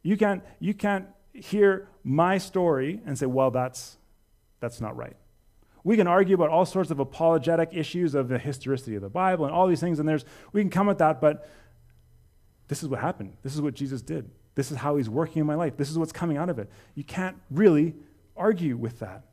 You 0.03 0.17
can't, 0.17 0.43
you 0.61 0.73
can't 0.73 1.07
hear 1.33 1.89
my 2.05 2.39
story 2.39 3.01
and 3.05 3.19
say, 3.19 3.27
well, 3.27 3.51
that's, 3.51 3.99
that's 4.61 4.81
not 4.81 4.97
right. 4.97 5.17
We 5.83 5.97
can 5.97 6.07
argue 6.07 6.35
about 6.35 6.51
all 6.51 6.65
sorts 6.65 6.91
of 6.91 7.01
apologetic 7.01 7.71
issues 7.73 8.15
of 8.15 8.29
the 8.29 8.39
historicity 8.39 8.95
of 8.95 9.03
the 9.03 9.09
Bible 9.09 9.47
and 9.47 9.55
all 9.55 9.67
these 9.67 9.81
things, 9.81 9.99
and 9.99 10.09
there's, 10.09 10.25
we 10.53 10.61
can 10.61 10.71
come 10.71 10.89
at 10.89 10.99
that, 10.99 11.21
but 11.21 11.49
this 12.69 12.83
is 12.83 12.89
what 12.89 13.01
happened. 13.01 13.37
This 13.43 13.55
is 13.55 13.61
what 13.61 13.75
Jesus 13.75 14.01
did. 14.03 14.31
This 14.55 14.71
is 14.71 14.77
how 14.79 14.97
he's 14.97 15.09
working 15.09 15.41
in 15.41 15.47
my 15.47 15.55
life. 15.55 15.77
This 15.77 15.91
is 15.91 15.99
what's 15.99 16.13
coming 16.13 16.37
out 16.37 16.51
of 16.51 16.59
it. 16.59 16.71
You 16.95 17.05
can't 17.05 17.37
really 17.51 17.95
argue 18.39 18.77
with 18.77 19.01
that. 19.01 19.25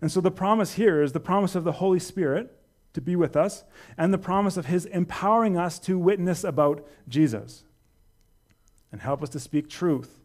And 0.00 0.10
so 0.10 0.20
the 0.20 0.30
promise 0.30 0.74
here 0.74 1.02
is 1.02 1.12
the 1.12 1.20
promise 1.20 1.54
of 1.54 1.64
the 1.64 1.72
Holy 1.72 1.98
Spirit 1.98 2.56
to 2.92 3.00
be 3.00 3.14
with 3.14 3.36
us, 3.36 3.64
and 3.96 4.12
the 4.12 4.18
promise 4.18 4.56
of 4.56 4.66
his 4.66 4.84
empowering 4.86 5.56
us 5.56 5.78
to 5.78 5.98
witness 5.98 6.42
about 6.42 6.86
Jesus 7.08 7.62
and 8.90 9.00
help 9.00 9.22
us 9.22 9.28
to 9.30 9.38
speak 9.38 9.70
truth. 9.70 10.18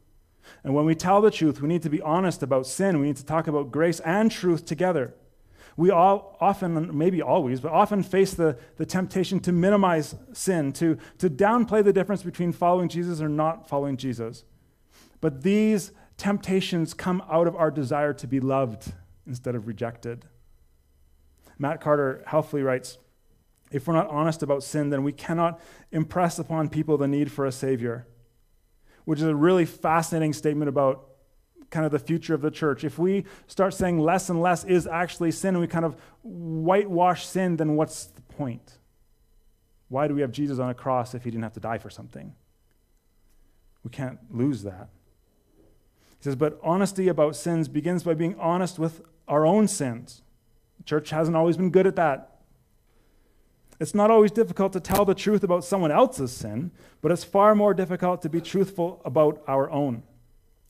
And 0.64 0.74
when 0.74 0.86
we 0.86 0.96
tell 0.96 1.22
the 1.22 1.32
truth, 1.32 1.62
we 1.62 1.68
need 1.68 1.84
to 1.84 1.90
be 1.90 2.02
honest 2.02 2.42
about 2.42 2.66
sin. 2.66 3.00
We 3.00 3.08
need 3.08 3.18
to 3.18 3.26
talk 3.26 3.48
about 3.48 3.72
grace 3.72 4.00
and 4.00 4.32
truth 4.32 4.66
together. 4.66 5.14
We 5.78 5.92
all 5.92 6.38
often, 6.40 6.98
maybe 6.98 7.22
always, 7.22 7.60
but 7.60 7.72
often 7.72 8.02
face 8.02 8.34
the, 8.34 8.58
the 8.78 8.86
temptation 8.86 9.40
to 9.42 9.52
minimize 9.52 10.16
sin, 10.34 10.72
to, 10.74 10.98
to 11.18 11.30
downplay 11.30 11.84
the 11.84 11.94
difference 11.94 12.24
between 12.24 12.54
following 12.54 12.88
Jesus 12.88 13.22
or 13.22 13.28
not 13.28 13.68
following 13.68 13.98
Jesus. 13.98 14.46
But 15.20 15.44
these 15.44 15.92
temptations 16.18 16.94
come 16.94 17.24
out 17.30 17.48
of 17.48 17.56
our 17.56 17.72
desire 17.72 18.14
to 18.14 18.28
be 18.28 18.40
loved 18.40 18.94
instead 19.28 19.56
of 19.56 19.68
rejected. 19.68 20.26
Matt 21.58 21.82
Carter 21.82 22.24
helpfully 22.28 22.64
writes 22.64 22.98
If 23.72 23.88
we're 23.88 23.94
not 23.94 24.08
honest 24.08 24.44
about 24.44 24.64
sin, 24.64 24.90
then 24.90 25.04
we 25.04 25.12
cannot 25.12 25.60
impress 25.92 26.40
upon 26.40 26.70
people 26.70 26.98
the 26.98 27.08
need 27.08 27.32
for 27.32 27.46
a 27.46 27.52
Savior, 27.52 28.08
which 29.06 29.20
is 29.20 29.26
a 29.26 29.36
really 29.36 29.66
fascinating 29.66 30.34
statement 30.34 30.70
about 30.70 31.08
kind 31.70 31.86
of 31.86 31.92
the 31.92 32.00
future 32.00 32.34
of 32.34 32.42
the 32.42 32.52
church. 32.52 32.84
If 32.84 32.98
we 32.98 33.26
start 33.48 33.74
saying 33.74 34.00
less 34.00 34.30
and 34.30 34.42
less 34.42 34.64
is 34.64 34.88
actually 34.88 35.32
sin 35.32 35.56
and 35.56 35.62
we 35.62 35.68
kind 35.68 35.86
of 35.86 35.96
whitewash 36.24 37.26
sin, 37.26 37.58
then 37.58 37.76
what's 37.76 38.06
the 38.06 38.22
point? 38.22 38.78
Why 39.90 40.08
do 40.08 40.16
we 40.16 40.22
have 40.22 40.32
Jesus 40.32 40.60
on 40.60 40.70
a 40.70 40.74
cross 40.74 41.14
if 41.14 41.24
he 41.24 41.32
didn't 41.32 41.44
have 41.44 41.54
to 41.54 41.60
die 41.60 41.78
for 41.78 41.90
something? 41.90 42.34
We 43.84 43.90
can't 43.92 44.20
lose 44.32 44.64
that. 44.64 44.90
Says, 46.26 46.36
but 46.36 46.60
honesty 46.64 47.08
about 47.08 47.36
sins 47.36 47.68
begins 47.68 48.02
by 48.02 48.16
being 48.16 48.36
honest 48.40 48.80
with 48.80 49.04
our 49.28 49.46
own 49.46 49.68
sins. 49.68 50.24
The 50.80 50.84
church 50.84 51.12
hasn't 51.12 51.38
always 51.38 51.56
been 51.56 51.70
good 51.70 51.86
at 51.86 51.98
that. 51.98 52.38
It's 53.80 53.94
not 53.94 54.10
always 54.10 54.32
difficult 54.32 54.74
to 54.74 54.80
tell 54.80 55.06
the 55.06 55.14
truth 55.14 55.44
about 55.44 55.64
someone 55.64 55.92
else's 55.92 56.32
sin, 56.32 56.72
but 57.04 57.12
it's 57.12 57.24
far 57.24 57.54
more 57.54 57.76
difficult 57.76 58.24
to 58.24 58.30
be 58.30 58.42
truthful 58.42 59.04
about 59.06 59.44
our 59.48 59.70
own. 59.70 60.02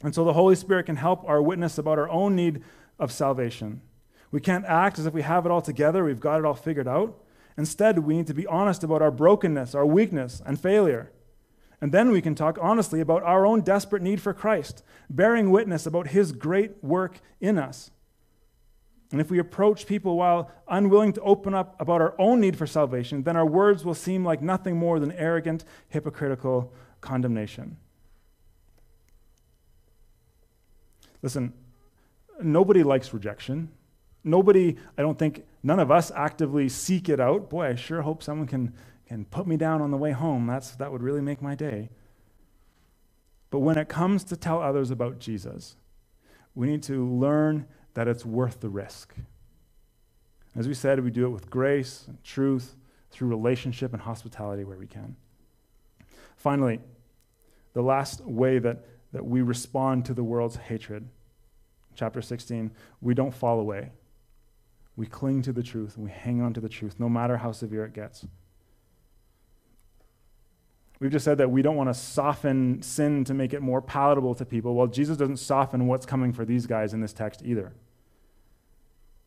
And 0.03 0.13
so 0.13 0.25
the 0.25 0.33
Holy 0.33 0.55
Spirit 0.55 0.87
can 0.87 0.97
help 0.97 1.23
our 1.23 1.41
witness 1.41 1.77
about 1.77 1.99
our 1.99 2.09
own 2.09 2.35
need 2.35 2.61
of 2.99 3.13
salvation. 3.13 3.79
We 4.31 4.41
can't 4.41 4.65
act 4.65 4.99
as 4.99 5.05
if 5.05 5.13
we 5.13 5.21
have 5.21 5.45
it 5.45 5.53
all 5.53 5.61
together, 5.61 6.03
we've 6.03 6.19
got 6.19 6.37
it 6.37 6.45
all 6.45 6.53
figured 6.53 6.89
out. 6.89 7.23
Instead, 7.57 7.99
we 7.99 8.17
need 8.17 8.27
to 8.27 8.33
be 8.33 8.45
honest 8.45 8.83
about 8.83 9.01
our 9.01 9.09
brokenness, 9.09 9.73
our 9.73 9.85
weakness, 9.85 10.41
and 10.45 10.59
failure. 10.59 11.13
And 11.81 11.91
then 11.91 12.11
we 12.11 12.21
can 12.21 12.35
talk 12.35 12.57
honestly 12.61 13.01
about 13.01 13.23
our 13.23 13.45
own 13.45 13.61
desperate 13.61 14.01
need 14.01 14.21
for 14.21 14.33
Christ, 14.33 14.83
bearing 15.09 15.51
witness 15.51 15.85
about 15.85 16.07
his 16.07 16.31
great 16.31 16.83
work 16.83 17.19
in 17.39 17.57
us. 17.57 17.91
And 19.11 19.21
if 19.21 19.29
we 19.29 19.39
approach 19.39 19.85
people 19.85 20.17
while 20.17 20.51
unwilling 20.67 21.13
to 21.13 21.21
open 21.21 21.53
up 21.53 21.79
about 21.79 22.01
our 22.01 22.15
own 22.19 22.39
need 22.39 22.57
for 22.57 22.65
salvation, 22.65 23.23
then 23.23 23.37
our 23.37 23.45
words 23.45 23.85
will 23.85 23.93
seem 23.93 24.25
like 24.25 24.41
nothing 24.41 24.77
more 24.77 24.99
than 24.99 25.11
arrogant, 25.11 25.63
hypocritical 25.89 26.73
condemnation. 27.01 27.77
Listen, 31.21 31.53
nobody 32.41 32.83
likes 32.83 33.13
rejection. 33.13 33.69
Nobody, 34.23 34.75
I 34.97 35.01
don't 35.01 35.17
think, 35.19 35.45
none 35.61 35.79
of 35.79 35.91
us 35.91 36.11
actively 36.11 36.67
seek 36.67 37.09
it 37.09 37.19
out. 37.19 37.49
Boy, 37.49 37.67
I 37.67 37.75
sure 37.75 38.01
hope 38.01 38.23
someone 38.23 38.47
can, 38.47 38.73
can 39.07 39.25
put 39.25 39.47
me 39.47 39.57
down 39.57 39.81
on 39.81 39.91
the 39.91 39.97
way 39.97 40.11
home. 40.11 40.47
That's, 40.47 40.71
that 40.75 40.91
would 40.91 41.03
really 41.03 41.21
make 41.21 41.41
my 41.41 41.55
day. 41.55 41.89
But 43.51 43.59
when 43.59 43.77
it 43.77 43.87
comes 43.87 44.23
to 44.25 44.35
tell 44.35 44.61
others 44.61 44.91
about 44.91 45.19
Jesus, 45.19 45.75
we 46.55 46.67
need 46.67 46.83
to 46.83 47.07
learn 47.07 47.67
that 47.93 48.07
it's 48.07 48.25
worth 48.25 48.59
the 48.61 48.69
risk. 48.69 49.15
As 50.55 50.67
we 50.67 50.73
said, 50.73 51.03
we 51.03 51.11
do 51.11 51.25
it 51.25 51.29
with 51.29 51.49
grace 51.49 52.05
and 52.07 52.23
truth, 52.23 52.75
through 53.15 53.29
relationship 53.29 53.93
and 53.93 54.01
hospitality 54.01 54.65
where 54.65 54.77
we 54.77 54.87
can. 54.87 55.15
Finally, 56.35 56.81
the 57.73 57.81
last 57.81 58.19
way 58.21 58.59
that, 58.59 58.85
that 59.13 59.25
we 59.25 59.41
respond 59.41 60.03
to 60.05 60.13
the 60.13 60.23
world's 60.23 60.57
hatred, 60.57 61.07
chapter 61.95 62.21
16, 62.21 62.71
we 62.99 63.13
don't 63.13 63.33
fall 63.33 63.61
away. 63.61 63.91
We 64.97 65.05
cling 65.05 65.41
to 65.43 65.53
the 65.53 65.63
truth 65.63 65.95
and 65.95 66.03
we 66.03 66.11
hang 66.11 66.41
on 66.41 66.53
to 66.55 66.61
the 66.61 66.67
truth, 66.67 66.95
no 66.99 67.07
matter 67.07 67.37
how 67.37 67.53
severe 67.53 67.85
it 67.85 67.93
gets. 67.93 68.25
We've 70.99 71.11
just 71.11 71.25
said 71.25 71.37
that 71.39 71.51
we 71.51 71.61
don't 71.61 71.75
want 71.75 71.89
to 71.89 71.93
soften 71.93 72.81
sin 72.81 73.25
to 73.25 73.33
make 73.33 73.53
it 73.53 73.61
more 73.61 73.81
palatable 73.81 74.35
to 74.35 74.45
people. 74.45 74.75
Well, 74.75 74.87
Jesus 74.87 75.17
doesn't 75.17 75.37
soften 75.37 75.87
what's 75.87 76.05
coming 76.05 76.31
for 76.31 76.45
these 76.45 76.65
guys 76.67 76.93
in 76.93 77.01
this 77.01 77.13
text 77.13 77.41
either 77.43 77.73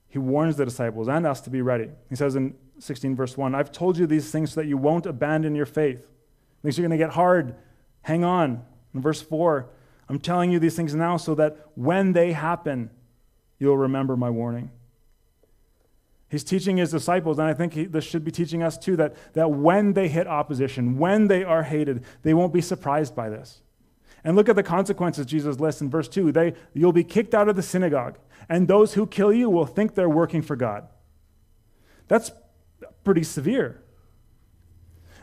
he 0.08 0.18
warns 0.18 0.56
the 0.56 0.64
disciples 0.64 1.08
and 1.08 1.26
us 1.26 1.40
to 1.42 1.50
be 1.50 1.60
ready. 1.60 1.90
He 2.08 2.16
says 2.16 2.34
in 2.34 2.54
16, 2.78 3.14
verse 3.14 3.36
1, 3.36 3.54
I've 3.54 3.70
told 3.70 3.98
you 3.98 4.06
these 4.06 4.30
things 4.30 4.52
so 4.52 4.60
that 4.60 4.66
you 4.66 4.78
won't 4.78 5.06
abandon 5.06 5.54
your 5.54 5.66
faith. 5.66 6.10
Things 6.62 6.78
are 6.78 6.82
going 6.82 6.90
to 6.90 6.96
get 6.96 7.10
hard. 7.10 7.54
Hang 8.02 8.24
on. 8.24 8.64
In 8.94 9.02
verse 9.02 9.20
4, 9.20 9.68
I'm 10.08 10.18
telling 10.18 10.50
you 10.50 10.58
these 10.58 10.74
things 10.74 10.94
now 10.94 11.18
so 11.18 11.34
that 11.34 11.58
when 11.74 12.14
they 12.14 12.32
happen, 12.32 12.90
you'll 13.58 13.76
remember 13.76 14.16
my 14.16 14.30
warning. 14.30 14.70
He's 16.30 16.44
teaching 16.44 16.76
his 16.76 16.90
disciples, 16.90 17.38
and 17.38 17.48
I 17.48 17.54
think 17.54 17.72
he, 17.72 17.86
this 17.86 18.04
should 18.04 18.24
be 18.24 18.30
teaching 18.30 18.62
us 18.62 18.76
too, 18.76 18.96
that, 18.96 19.16
that 19.32 19.50
when 19.50 19.94
they 19.94 20.08
hit 20.08 20.26
opposition, 20.26 20.98
when 20.98 21.28
they 21.28 21.42
are 21.42 21.62
hated, 21.62 22.04
they 22.22 22.34
won't 22.34 22.52
be 22.52 22.60
surprised 22.60 23.16
by 23.16 23.30
this. 23.30 23.62
And 24.24 24.36
look 24.36 24.48
at 24.48 24.56
the 24.56 24.62
consequences 24.62 25.24
Jesus 25.26 25.58
lists 25.58 25.80
in 25.80 25.88
verse 25.88 26.08
2. 26.08 26.32
They, 26.32 26.54
you'll 26.74 26.92
be 26.92 27.04
kicked 27.04 27.34
out 27.34 27.48
of 27.48 27.56
the 27.56 27.62
synagogue 27.62 28.18
and 28.48 28.68
those 28.68 28.94
who 28.94 29.06
kill 29.06 29.32
you 29.32 29.48
will 29.48 29.66
think 29.66 29.94
they're 29.94 30.08
working 30.08 30.42
for 30.42 30.56
God. 30.56 30.88
That's 32.08 32.30
pretty 33.04 33.22
severe. 33.22 33.82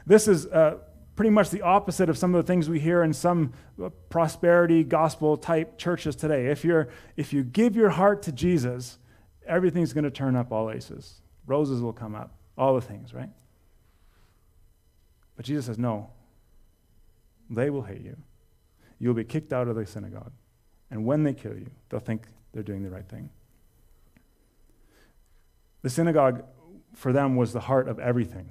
This 0.06 0.28
is 0.28 0.46
uh, 0.48 0.78
pretty 1.16 1.32
much 1.32 1.50
the 1.50 1.62
opposite 1.62 2.10
of 2.10 2.18
some 2.18 2.36
of 2.36 2.44
the 2.44 2.48
things 2.48 2.70
we 2.70 2.80
hear 2.80 3.04
in 3.04 3.14
some 3.14 3.54
uh, 3.84 3.90
prosperity 4.10 4.84
gospel 4.84 5.38
type 5.38 5.78
churches 5.78 6.16
today. 6.16 6.48
If, 6.48 6.64
you're, 6.64 6.90
if 7.18 7.34
you 7.34 7.44
give 7.44 7.76
your 7.76 7.90
heart 7.90 8.22
to 8.24 8.32
Jesus, 8.32 9.00
everything's 9.48 9.94
going 9.94 10.04
to 10.04 10.12
turn 10.12 10.36
up 10.36 10.52
all 10.52 10.72
aces. 10.72 11.22
Roses 11.48 11.82
will 11.82 11.94
come 11.94 12.16
up, 12.16 12.36
all 12.58 12.76
the 12.76 12.82
things, 12.82 13.14
right? 13.14 13.30
But 15.36 15.46
Jesus 15.46 15.66
says, 15.66 15.78
no. 15.78 16.10
They 17.50 17.70
will 17.70 17.84
hate 17.84 18.02
you. 18.02 18.18
You'll 19.00 19.14
be 19.14 19.24
kicked 19.24 19.54
out 19.54 19.68
of 19.68 19.76
the 19.76 19.86
synagogue. 19.86 20.32
And 20.90 21.06
when 21.06 21.24
they 21.24 21.34
kill 21.34 21.56
you, 21.56 21.70
they'll 21.90 22.00
think 22.00 22.28
they're 22.54 22.64
doing 22.64 22.84
the 22.84 22.90
right 22.90 23.08
thing. 23.08 23.30
The 25.82 25.90
synagogue, 25.90 26.44
for 26.94 27.14
them, 27.14 27.36
was 27.36 27.54
the 27.54 27.60
heart 27.60 27.88
of 27.88 28.00
everything. 28.00 28.50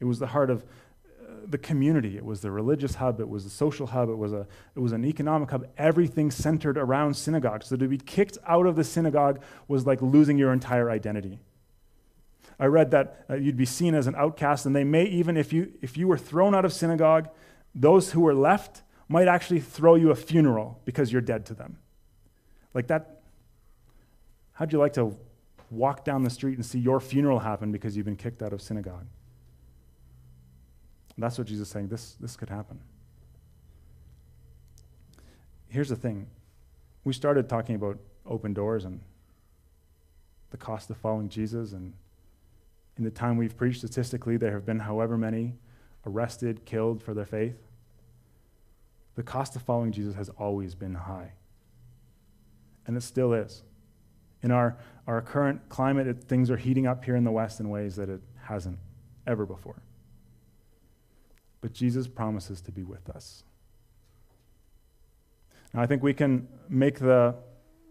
It 0.00 0.04
was 0.04 0.18
the 0.18 0.28
heart 0.28 0.50
of 0.50 0.64
the 1.46 1.58
community. 1.58 2.16
It 2.16 2.24
was 2.24 2.40
the 2.40 2.50
religious 2.50 2.96
hub. 2.96 3.20
It 3.20 3.28
was 3.28 3.44
the 3.44 3.50
social 3.50 3.86
hub. 3.88 4.08
It 4.08 4.16
was, 4.16 4.32
a, 4.32 4.46
it 4.74 4.80
was 4.80 4.92
an 4.92 5.04
economic 5.04 5.50
hub. 5.50 5.66
Everything 5.76 6.30
centered 6.30 6.78
around 6.78 7.14
synagogues. 7.14 7.66
So 7.66 7.76
to 7.76 7.88
be 7.88 7.98
kicked 7.98 8.38
out 8.46 8.66
of 8.66 8.76
the 8.76 8.84
synagogue 8.84 9.42
was 9.68 9.86
like 9.86 10.00
losing 10.02 10.38
your 10.38 10.52
entire 10.52 10.90
identity. 10.90 11.38
I 12.58 12.66
read 12.66 12.90
that 12.92 13.24
uh, 13.28 13.34
you'd 13.34 13.56
be 13.56 13.64
seen 13.64 13.94
as 13.94 14.06
an 14.06 14.14
outcast, 14.14 14.64
and 14.64 14.76
they 14.76 14.84
may 14.84 15.04
even, 15.04 15.36
if 15.36 15.52
you, 15.52 15.72
if 15.82 15.96
you 15.96 16.06
were 16.06 16.18
thrown 16.18 16.54
out 16.54 16.64
of 16.64 16.72
synagogue, 16.72 17.28
those 17.74 18.12
who 18.12 18.20
were 18.20 18.34
left 18.34 18.82
might 19.08 19.28
actually 19.28 19.60
throw 19.60 19.96
you 19.96 20.10
a 20.10 20.14
funeral 20.14 20.80
because 20.84 21.12
you're 21.12 21.20
dead 21.20 21.46
to 21.46 21.54
them. 21.54 21.78
Like 22.72 22.86
that, 22.86 23.14
How'd 24.54 24.72
you 24.72 24.78
like 24.78 24.92
to 24.94 25.16
walk 25.70 26.04
down 26.04 26.22
the 26.22 26.30
street 26.30 26.54
and 26.54 26.64
see 26.64 26.78
your 26.78 27.00
funeral 27.00 27.40
happen 27.40 27.72
because 27.72 27.96
you've 27.96 28.06
been 28.06 28.16
kicked 28.16 28.42
out 28.42 28.52
of 28.52 28.62
synagogue? 28.62 29.06
That's 31.16 31.38
what 31.38 31.46
Jesus 31.46 31.68
is 31.68 31.72
saying. 31.72 31.88
This, 31.88 32.14
this 32.20 32.36
could 32.36 32.48
happen. 32.48 32.80
Here's 35.68 35.88
the 35.88 35.96
thing 35.96 36.26
we 37.04 37.12
started 37.12 37.48
talking 37.48 37.74
about 37.74 37.98
open 38.26 38.54
doors 38.54 38.84
and 38.84 39.00
the 40.50 40.56
cost 40.56 40.90
of 40.90 40.96
following 40.96 41.28
Jesus. 41.28 41.72
And 41.72 41.92
in 42.96 43.04
the 43.04 43.10
time 43.10 43.36
we've 43.36 43.56
preached, 43.56 43.78
statistically, 43.78 44.36
there 44.36 44.52
have 44.52 44.64
been 44.64 44.80
however 44.80 45.18
many 45.18 45.54
arrested, 46.06 46.64
killed 46.64 47.02
for 47.02 47.14
their 47.14 47.26
faith. 47.26 47.56
The 49.14 49.22
cost 49.22 49.54
of 49.56 49.62
following 49.62 49.92
Jesus 49.92 50.14
has 50.14 50.28
always 50.30 50.74
been 50.74 50.94
high. 50.94 51.32
And 52.86 52.96
it 52.96 53.02
still 53.02 53.32
is 53.32 53.62
in 54.44 54.50
our, 54.50 54.76
our 55.06 55.22
current 55.22 55.70
climate, 55.70 56.06
it, 56.06 56.22
things 56.24 56.50
are 56.50 56.56
heating 56.58 56.86
up 56.86 57.02
here 57.02 57.16
in 57.16 57.24
the 57.24 57.30
West 57.30 57.60
in 57.60 57.70
ways 57.70 57.96
that 57.96 58.10
it 58.10 58.20
hasn't 58.42 58.78
ever 59.26 59.46
before. 59.46 59.82
But 61.64 61.72
Jesus 61.72 62.06
promises 62.06 62.60
to 62.60 62.70
be 62.70 62.82
with 62.82 63.08
us. 63.08 63.42
Now, 65.72 65.80
I 65.80 65.86
think 65.86 66.02
we 66.02 66.12
can 66.12 66.46
make 66.68 66.98
the, 66.98 67.36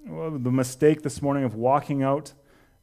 well, 0.05 0.29
the 0.29 0.51
mistake 0.51 1.01
this 1.01 1.23
morning 1.23 1.43
of 1.43 1.55
walking 1.55 2.03
out 2.03 2.33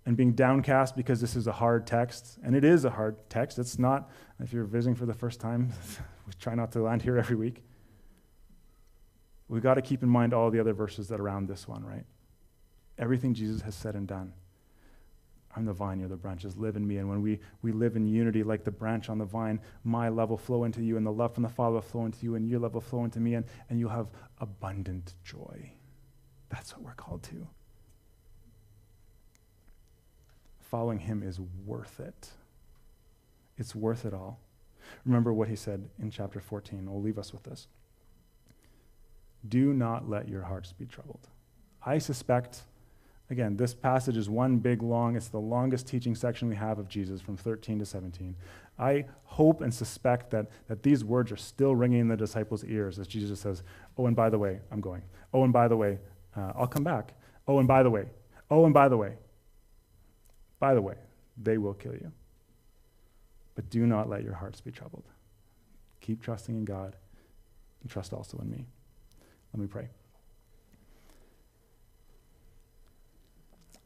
and 0.04 0.16
being 0.16 0.32
downcast 0.32 0.96
because 0.96 1.20
this 1.20 1.36
is 1.36 1.46
a 1.46 1.52
hard 1.52 1.86
text. 1.86 2.40
And 2.42 2.56
it 2.56 2.64
is 2.64 2.84
a 2.84 2.90
hard 2.90 3.18
text. 3.30 3.56
It's 3.60 3.78
not, 3.78 4.10
if 4.40 4.52
you're 4.52 4.64
visiting 4.64 4.96
for 4.96 5.06
the 5.06 5.14
first 5.14 5.38
time, 5.38 5.72
we 6.26 6.32
try 6.40 6.56
not 6.56 6.72
to 6.72 6.82
land 6.82 7.02
here 7.02 7.16
every 7.16 7.36
week. 7.36 7.62
We've 9.46 9.62
got 9.62 9.74
to 9.74 9.82
keep 9.82 10.02
in 10.02 10.08
mind 10.08 10.34
all 10.34 10.50
the 10.50 10.58
other 10.58 10.72
verses 10.72 11.06
that 11.06 11.20
are 11.20 11.22
around 11.22 11.46
this 11.46 11.68
one, 11.68 11.84
right? 11.84 12.04
everything 12.98 13.32
Jesus 13.32 13.62
has 13.62 13.76
said 13.76 13.94
and 13.94 14.08
done. 14.08 14.32
I'm 15.56 15.64
the 15.64 15.72
vine, 15.72 15.98
you're 15.98 16.08
the 16.08 16.16
branches. 16.16 16.56
Live 16.56 16.76
in 16.76 16.86
me. 16.86 16.98
And 16.98 17.08
when 17.08 17.22
we, 17.22 17.40
we 17.62 17.72
live 17.72 17.96
in 17.96 18.06
unity 18.06 18.42
like 18.44 18.62
the 18.62 18.70
branch 18.70 19.08
on 19.08 19.18
the 19.18 19.24
vine, 19.24 19.60
my 19.82 20.08
love 20.08 20.30
will 20.30 20.38
flow 20.38 20.64
into 20.64 20.82
you, 20.82 20.96
and 20.96 21.04
the 21.04 21.12
love 21.12 21.34
from 21.34 21.42
the 21.42 21.48
Father 21.48 21.74
will 21.74 21.82
flow 21.82 22.04
into 22.04 22.22
you, 22.22 22.36
and 22.36 22.48
your 22.48 22.60
love 22.60 22.74
will 22.74 22.80
flow 22.80 23.04
into 23.04 23.18
me, 23.18 23.34
and, 23.34 23.44
and 23.68 23.80
you'll 23.80 23.90
have 23.90 24.08
abundant 24.38 25.14
joy. 25.24 25.72
That's 26.50 26.72
what 26.72 26.82
we're 26.82 26.94
called 26.94 27.24
to. 27.24 27.46
Following 30.60 31.00
him 31.00 31.22
is 31.24 31.40
worth 31.66 31.98
it. 31.98 32.30
It's 33.58 33.74
worth 33.74 34.04
it 34.04 34.14
all. 34.14 34.40
Remember 35.04 35.32
what 35.32 35.48
he 35.48 35.56
said 35.56 35.88
in 36.00 36.10
chapter 36.10 36.40
14. 36.40 36.90
We'll 36.90 37.02
leave 37.02 37.18
us 37.18 37.32
with 37.32 37.42
this. 37.42 37.66
Do 39.48 39.72
not 39.72 40.08
let 40.08 40.28
your 40.28 40.42
hearts 40.42 40.72
be 40.72 40.86
troubled. 40.86 41.28
I 41.84 41.98
suspect 41.98 42.62
Again, 43.30 43.56
this 43.56 43.72
passage 43.72 44.16
is 44.16 44.28
one 44.28 44.58
big 44.58 44.82
long, 44.82 45.14
it's 45.14 45.28
the 45.28 45.38
longest 45.38 45.86
teaching 45.86 46.16
section 46.16 46.48
we 46.48 46.56
have 46.56 46.80
of 46.80 46.88
Jesus 46.88 47.20
from 47.20 47.36
13 47.36 47.78
to 47.78 47.86
17. 47.86 48.34
I 48.76 49.04
hope 49.22 49.60
and 49.60 49.72
suspect 49.72 50.30
that, 50.32 50.48
that 50.66 50.82
these 50.82 51.04
words 51.04 51.30
are 51.30 51.36
still 51.36 51.76
ringing 51.76 52.00
in 52.00 52.08
the 52.08 52.16
disciples' 52.16 52.64
ears 52.64 52.98
as 52.98 53.06
Jesus 53.06 53.38
says, 53.38 53.62
Oh, 53.96 54.06
and 54.06 54.16
by 54.16 54.30
the 54.30 54.38
way, 54.38 54.60
I'm 54.72 54.80
going. 54.80 55.02
Oh, 55.32 55.44
and 55.44 55.52
by 55.52 55.68
the 55.68 55.76
way, 55.76 56.00
uh, 56.36 56.52
I'll 56.56 56.66
come 56.66 56.82
back. 56.82 57.14
Oh, 57.46 57.60
and 57.60 57.68
by 57.68 57.84
the 57.84 57.90
way. 57.90 58.06
Oh, 58.50 58.64
and 58.64 58.74
by 58.74 58.88
the 58.88 58.96
way. 58.96 59.14
By 60.58 60.74
the 60.74 60.82
way, 60.82 60.96
they 61.40 61.56
will 61.56 61.74
kill 61.74 61.92
you. 61.92 62.10
But 63.54 63.70
do 63.70 63.86
not 63.86 64.08
let 64.08 64.24
your 64.24 64.34
hearts 64.34 64.60
be 64.60 64.72
troubled. 64.72 65.04
Keep 66.00 66.20
trusting 66.22 66.56
in 66.56 66.64
God 66.64 66.96
and 67.82 67.90
trust 67.90 68.12
also 68.12 68.38
in 68.38 68.50
me. 68.50 68.66
Let 69.52 69.60
me 69.60 69.68
pray. 69.68 69.88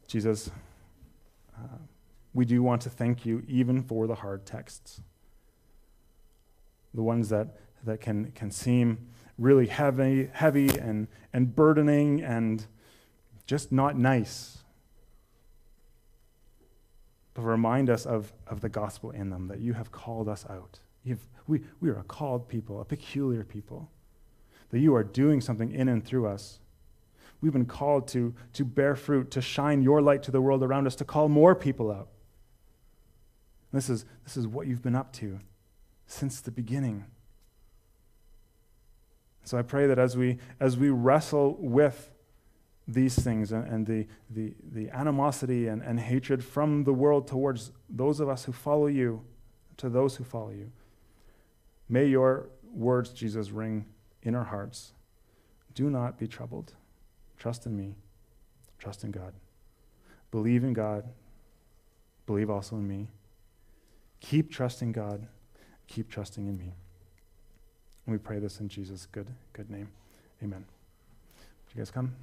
Jesus, 0.07 0.51
uh, 1.57 1.77
we 2.33 2.45
do 2.45 2.61
want 2.61 2.81
to 2.83 2.89
thank 2.89 3.25
you 3.25 3.43
even 3.47 3.81
for 3.81 4.07
the 4.07 4.15
hard 4.15 4.45
texts, 4.45 5.01
the 6.93 7.01
ones 7.01 7.29
that, 7.29 7.57
that 7.83 8.01
can, 8.01 8.31
can 8.31 8.51
seem 8.51 9.07
really 9.37 9.67
heavy, 9.67 10.29
heavy 10.33 10.69
and, 10.69 11.07
and 11.33 11.55
burdening 11.55 12.21
and 12.21 12.65
just 13.45 13.71
not 13.71 13.97
nice. 13.97 14.59
But 17.33 17.43
remind 17.43 17.89
us 17.89 18.05
of, 18.05 18.31
of 18.47 18.61
the 18.61 18.69
gospel 18.69 19.11
in 19.11 19.29
them, 19.29 19.47
that 19.47 19.59
you 19.59 19.73
have 19.73 19.91
called 19.91 20.29
us 20.29 20.45
out. 20.49 20.79
You've, 21.03 21.27
we, 21.47 21.61
we 21.79 21.89
are 21.89 21.99
a 21.99 22.03
called 22.03 22.47
people, 22.47 22.79
a 22.79 22.85
peculiar 22.85 23.43
people, 23.43 23.89
that 24.69 24.79
you 24.79 24.95
are 24.95 25.03
doing 25.03 25.41
something 25.41 25.71
in 25.71 25.87
and 25.89 26.03
through 26.03 26.27
us 26.27 26.59
We've 27.41 27.53
been 27.53 27.65
called 27.65 28.07
to, 28.09 28.33
to 28.53 28.65
bear 28.65 28.95
fruit, 28.95 29.31
to 29.31 29.41
shine 29.41 29.81
your 29.81 30.01
light 30.01 30.23
to 30.23 30.31
the 30.31 30.41
world 30.41 30.63
around 30.63 30.87
us, 30.87 30.95
to 30.95 31.05
call 31.05 31.29
more 31.29 31.55
people 31.55 31.91
out. 31.91 32.07
This 33.71 33.89
is, 33.89 34.05
this 34.23 34.37
is 34.37 34.47
what 34.47 34.67
you've 34.67 34.81
been 34.81 34.95
up 34.95 35.11
to 35.13 35.39
since 36.07 36.39
the 36.39 36.51
beginning. 36.51 37.05
So 39.43 39.57
I 39.57 39.61
pray 39.61 39.85
that 39.87 39.99
as 39.99 40.15
we, 40.17 40.37
as 40.59 40.77
we 40.77 40.89
wrestle 40.89 41.57
with 41.59 42.11
these 42.87 43.15
things 43.15 43.51
and, 43.51 43.67
and 43.67 43.85
the, 43.85 44.07
the, 44.29 44.53
the 44.71 44.89
animosity 44.89 45.67
and, 45.67 45.81
and 45.81 45.99
hatred 45.99 46.43
from 46.43 46.83
the 46.83 46.93
world 46.93 47.27
towards 47.27 47.71
those 47.89 48.19
of 48.19 48.29
us 48.29 48.45
who 48.45 48.51
follow 48.51 48.87
you, 48.87 49.21
to 49.77 49.89
those 49.89 50.15
who 50.15 50.23
follow 50.23 50.51
you, 50.51 50.71
may 51.89 52.05
your 52.05 52.49
words, 52.73 53.09
Jesus, 53.11 53.51
ring 53.51 53.85
in 54.23 54.35
our 54.35 54.43
hearts. 54.43 54.93
Do 55.73 55.89
not 55.89 56.17
be 56.17 56.27
troubled. 56.27 56.73
Trust 57.37 57.65
in 57.65 57.75
me. 57.75 57.95
Trust 58.79 59.03
in 59.03 59.11
God. 59.11 59.33
Believe 60.31 60.63
in 60.63 60.73
God. 60.73 61.05
Believe 62.25 62.49
also 62.49 62.75
in 62.75 62.87
me. 62.87 63.07
Keep 64.19 64.51
trusting 64.51 64.91
God. 64.91 65.27
Keep 65.87 66.09
trusting 66.09 66.47
in 66.47 66.57
me. 66.57 66.73
And 68.05 68.13
we 68.13 68.17
pray 68.17 68.39
this 68.39 68.59
in 68.59 68.69
Jesus' 68.69 69.07
good, 69.11 69.27
good 69.53 69.69
name. 69.69 69.89
Amen. 70.43 70.65
Would 70.65 71.75
you 71.75 71.79
guys 71.79 71.91
come? 71.91 72.13